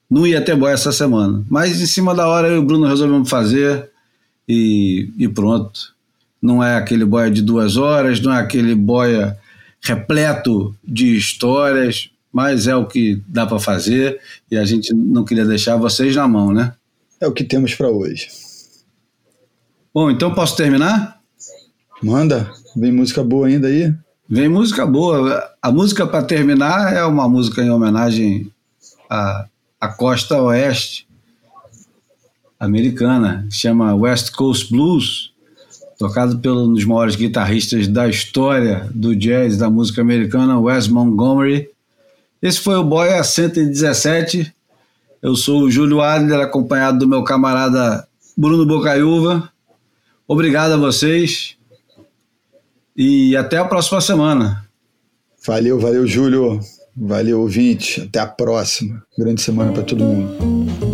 não 0.09 0.25
ia 0.25 0.41
ter 0.41 0.55
boia 0.55 0.75
essa 0.75 0.93
semana. 0.93 1.45
Mas 1.51 1.81
em 1.81 1.87
cima 1.87 2.15
da 2.15 2.29
hora 2.29 2.47
eu 2.47 2.57
e 2.57 2.59
o 2.59 2.65
Bruno 2.65 2.87
resolvemos 2.87 3.29
fazer 3.29 3.91
e, 4.49 5.11
e 5.19 5.29
pronto. 5.29 5.93
Não 6.41 6.63
é 6.63 6.77
aquele 6.77 7.05
boia 7.05 7.31
de 7.31 7.43
duas 7.43 7.77
horas, 7.77 8.21
não 8.21 8.33
é 8.33 8.39
aquele 8.39 8.77
boia 8.77 9.37
repleto 9.83 10.75
de 10.85 11.17
histórias, 11.17 12.10
mas 12.33 12.67
é 12.67 12.77
o 12.77 12.87
que 12.87 13.23
dá 13.27 13.47
para 13.47 13.59
fazer 13.59 14.21
e 14.51 14.57
a 14.57 14.65
gente 14.65 14.95
não 14.95 15.25
queria 15.25 15.45
deixar 15.45 15.77
vocês 15.77 16.15
na 16.15 16.27
mão, 16.29 16.53
né? 16.53 16.73
É 17.21 17.27
o 17.27 17.33
que 17.33 17.45
temos 17.45 17.75
para 17.75 17.89
hoje. 17.89 18.29
Bom, 19.93 20.11
então 20.11 20.35
posso 20.35 20.57
terminar? 20.57 21.21
Manda, 22.03 22.51
vem 22.77 22.93
música 22.93 23.23
boa 23.23 23.47
ainda 23.47 23.69
aí? 23.69 23.93
Vem 24.29 24.49
música 24.49 24.87
boa. 24.87 25.43
A 25.61 25.73
música 25.73 26.07
para 26.07 26.25
terminar 26.25 26.95
é 26.95 27.05
uma 27.05 27.29
música 27.29 27.63
em 27.63 27.71
homenagem 27.71 28.51
à, 29.09 29.47
à 29.81 29.89
costa 29.89 30.41
oeste 30.41 31.09
americana, 32.61 33.47
chama 33.51 33.95
West 33.95 34.33
Coast 34.33 34.71
Blues, 34.71 35.33
tocado 35.99 36.39
pelo 36.39 36.67
um 36.67 36.75
dos 36.75 36.85
maiores 36.85 37.17
guitarristas 37.17 37.89
da 37.89 38.07
história 38.07 38.89
do 38.95 39.17
jazz 39.17 39.57
da 39.57 39.71
música 39.71 40.03
americana, 40.03 40.61
Wes 40.61 40.87
Montgomery. 40.87 41.71
Esse 42.43 42.61
foi 42.61 42.77
o 42.77 42.85
Boia 42.85 43.23
117. 43.23 44.55
Eu 45.23 45.37
sou 45.37 45.63
o 45.63 45.71
Júlio 45.71 46.01
Adler, 46.01 46.41
acompanhado 46.41 46.99
do 46.99 47.09
meu 47.09 47.23
camarada 47.23 48.07
Bruno 48.37 48.65
Bocaiúva. 48.65 49.51
Obrigado 50.27 50.73
a 50.73 50.77
vocês 50.77 51.57
e 52.97 53.37
até 53.37 53.59
a 53.59 53.65
próxima 53.65 54.01
semana. 54.01 54.65
Valeu, 55.47 55.79
valeu, 55.79 56.07
Júlio. 56.07 56.61
Valeu, 56.97 57.41
ouvinte. 57.41 58.03
Até 58.03 58.21
a 58.21 58.27
próxima. 58.27 59.03
Grande 59.19 59.43
semana 59.43 59.73
para 59.73 59.83
todo 59.83 60.05
mundo. 60.05 60.90